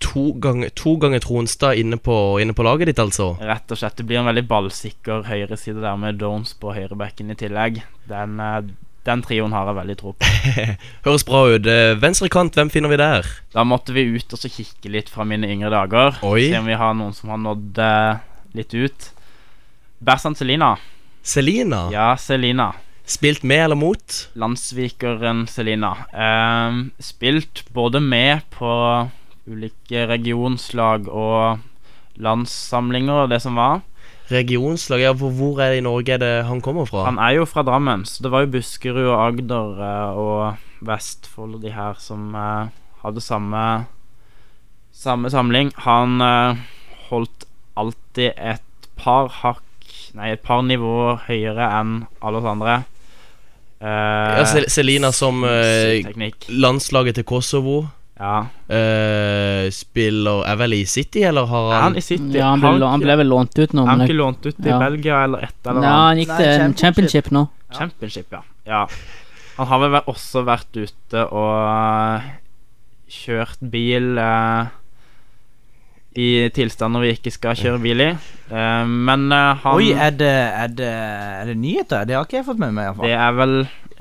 [0.04, 3.32] To ganger, to ganger Tronstad inne på, inne på laget ditt, altså?
[3.42, 3.98] Rett og slett.
[3.98, 7.82] Det blir en veldig ballsikker høyreside der med Downs på høyrebekken i tillegg.
[8.12, 8.60] Den, eh,
[9.08, 10.32] den trioen har jeg veldig tro på.
[11.08, 11.70] Høres bra ut.
[12.04, 13.28] Venstre kant, hvem finner vi der?
[13.56, 16.20] Da måtte vi ut og så kikke litt fra mine yngre dager.
[16.28, 16.50] Oi.
[16.52, 17.82] Se om vi har noen som har nådd
[18.58, 19.10] litt ut.
[20.04, 20.76] Bersan Selina.
[21.28, 21.90] Selina.
[21.92, 22.72] Ja, Selina.
[23.04, 24.16] Spilt med eller mot?
[24.40, 25.90] Landssvikeren Selina.
[26.12, 28.70] Eh, spilt både med på
[29.48, 31.60] ulike regionslag og
[32.16, 33.84] landssamlinger og det som var.
[34.32, 37.06] Regionslag, ja, hvor, er det i Norge det han kommer fra?
[37.08, 41.60] Han er jo fra Drammen, så det var jo Buskerud og Agder eh, og Vestfold
[41.60, 42.74] og de her som eh,
[43.04, 43.68] hadde samme
[44.98, 45.76] Samme samling.
[45.86, 46.66] Han eh,
[47.12, 47.46] holdt
[47.78, 49.67] alltid et par hakk
[50.18, 52.80] Nei, et par nivåer høyere enn alle oss andre.
[53.78, 57.84] Uh, ja, Selina som uh, landslaget til Kosovo.
[58.18, 58.48] Ja.
[58.66, 62.32] Uh, spiller Er vel i City, eller har han han i City?
[62.40, 63.86] Ja, han ble, han ble vel lånt ut nå.
[63.86, 64.80] Han ikke lånt ut i Ja.
[64.82, 66.82] Belgia eller et eller Ja, han gikk til Championship.
[66.82, 67.46] championship nå.
[67.78, 68.42] Championship, ja.
[68.66, 68.82] ja.
[69.60, 72.26] Han har vel også vært ute og
[73.08, 74.74] kjørt bil eh,
[76.18, 78.12] i tilstander vi ikke skal kjøre bil i.
[78.50, 80.88] Uh, men uh, han Oi, er det, er, det,
[81.42, 82.08] er det nyheter?
[82.08, 82.88] Det har ikke jeg fått med meg.
[82.88, 83.12] i hvert fall.
[83.12, 83.58] Det er vel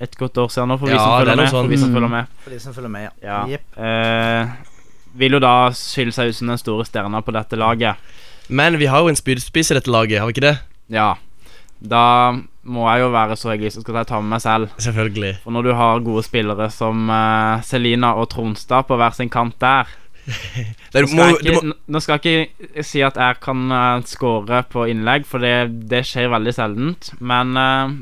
[0.06, 1.50] et godt år siden nå, for vi Ja, noe med.
[1.52, 1.66] sånn.
[1.66, 2.32] For vi som følger med.
[2.44, 3.12] For de som følger med, ja.
[3.26, 3.42] Ja.
[3.52, 3.76] Yep.
[3.76, 4.72] Uh,
[5.20, 8.00] vil jo da skille seg ut som den store stjerna på dette laget.
[8.48, 10.58] Men vi har jo en spydspiss i dette laget, har vi ikke det?
[10.92, 11.14] Ja.
[11.76, 12.32] Da
[12.66, 14.72] må jeg jo være så egoistisk at jeg ta med meg selv.
[14.82, 15.32] Selvfølgelig.
[15.44, 19.58] For når du har gode spillere som eh, Selina og Tronstad på hver sin kant
[19.62, 19.90] der
[20.96, 24.86] Nå skal, må, ikke, nå skal jeg ikke si at jeg kan uh, score på
[24.90, 27.10] innlegg, for det, det skjer veldig sjeldent.
[27.20, 27.94] Men uh,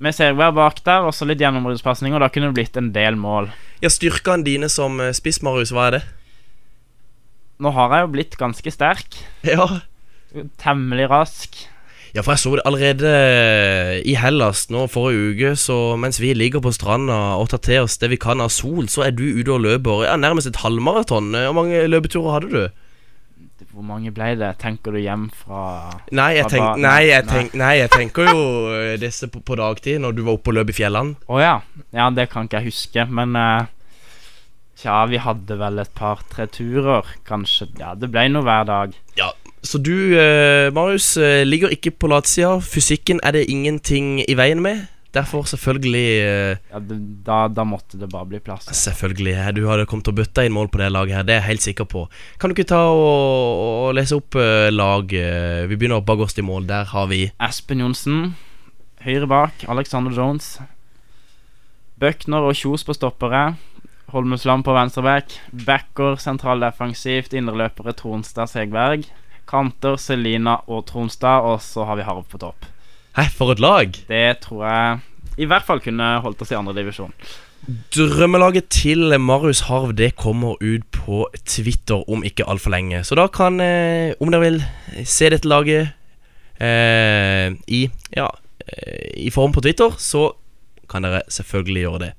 [0.00, 3.50] med Servær bak der, også litt gjennombruddspasninger, da kunne det blitt en del mål.
[3.82, 6.02] ja, Styrkene dine som eh, spiss, Marius, hva er det?
[7.60, 9.18] Nå har jeg jo blitt ganske sterk.
[9.44, 9.66] Ja,
[10.62, 11.58] Temmelig rask.
[12.10, 16.32] Ja, for jeg så det allerede eh, i Hellas nå forrige uke, så mens vi
[16.34, 19.28] ligger på stranda og tar til oss det vi kan av sol, så er du
[19.38, 21.30] ute og løper ja, nærmest et halvmaraton.
[21.38, 22.86] Eh, Hvor mange løpeturer hadde du?
[23.70, 24.50] Hvor mange ble det?
[24.58, 28.40] Tenker du hjem fra Nei, jeg, Fra tenk, nei, jeg, tenk, nei, jeg tenker jo
[28.74, 31.14] eh, disse på, på dagtid, når du var oppe og løp i fjellene.
[31.30, 31.52] Å ja.
[31.94, 33.68] Ja, det kan ikke jeg huske, men uh,
[34.80, 37.68] Tja, vi hadde vel et par-tre turer, kanskje.
[37.78, 38.94] Ja, det ble noe hver dag.
[39.18, 39.28] Ja,
[39.62, 42.54] Så du, eh, Marius, eh, ligger ikke på latsida.
[42.64, 44.86] Fysikken er det ingenting i veien med.
[45.12, 46.78] Derfor selvfølgelig eh, Ja,
[47.26, 48.68] da, da måtte det bare bli plass.
[48.70, 49.34] Selvfølgelig.
[49.34, 51.40] eh, Du hadde kommet til å bøtte inn mål på det laget her, det er
[51.42, 52.04] jeg helt sikker på.
[52.38, 54.38] Kan du ikke ta og, og lese opp
[54.70, 56.66] lag Vi begynner bakerst i mål.
[56.70, 58.36] Der har vi Espen Johnsen,
[59.04, 59.66] høyre bak.
[59.68, 60.58] Alexander Jones.
[62.00, 63.56] Bøkner og Kjos på stoppere.
[64.14, 65.34] Holmesland på venstreback.
[65.66, 67.34] Backer sentraldefensivt.
[67.36, 69.04] Indreløpere Tronstad Segberg.
[69.50, 71.46] Kanter Selina og Tronstad.
[71.46, 72.68] Og så har vi Harv på topp.
[73.18, 73.94] Hæ, for et lag!
[74.08, 74.98] Det tror jeg
[75.40, 77.14] i hvert fall kunne holdt oss i andredivisjon.
[77.94, 83.02] Drømmelaget til Marius Harv Det kommer ut på Twitter om ikke altfor lenge.
[83.04, 84.62] Så da kan, eh, om dere vil
[85.04, 85.92] se dette laget
[86.60, 88.28] eh, i Ja,
[88.66, 90.32] eh, i form på Twitter, så
[90.90, 92.12] kan dere selvfølgelig gjøre det.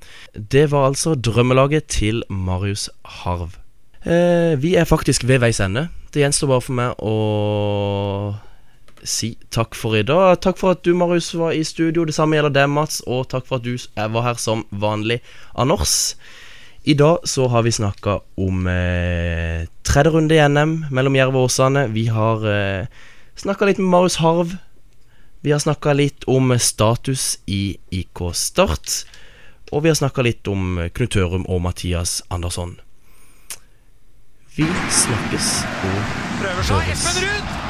[0.51, 3.57] Det var altså drømmelaget til Marius Harv.
[4.05, 5.89] Eh, vi er faktisk ved veis ende.
[6.11, 7.15] Det gjenstår bare for meg å
[9.07, 10.41] si takk for i dag.
[10.43, 12.03] Takk for at du, Marius, var i studio.
[12.05, 12.99] Det samme gjelder deg, Mats.
[13.07, 15.21] Og takk for at du var her som vanlig,
[15.55, 16.15] Anders.
[16.83, 21.47] I dag så har vi snakka om eh, tredje runde i NM mellom Jerv og
[21.47, 21.85] Åsane.
[21.93, 22.91] Vi har eh,
[23.37, 24.57] snakka litt med Marius Harv.
[25.45, 29.03] Vi har snakka litt om status i IK Start.
[29.71, 32.81] Og vi har snakka litt om Knut Ørum og Mathias Andersson.
[34.55, 35.99] Vi snakkes og
[36.41, 36.89] Prøver seg.
[36.91, 37.60] Espen Ruud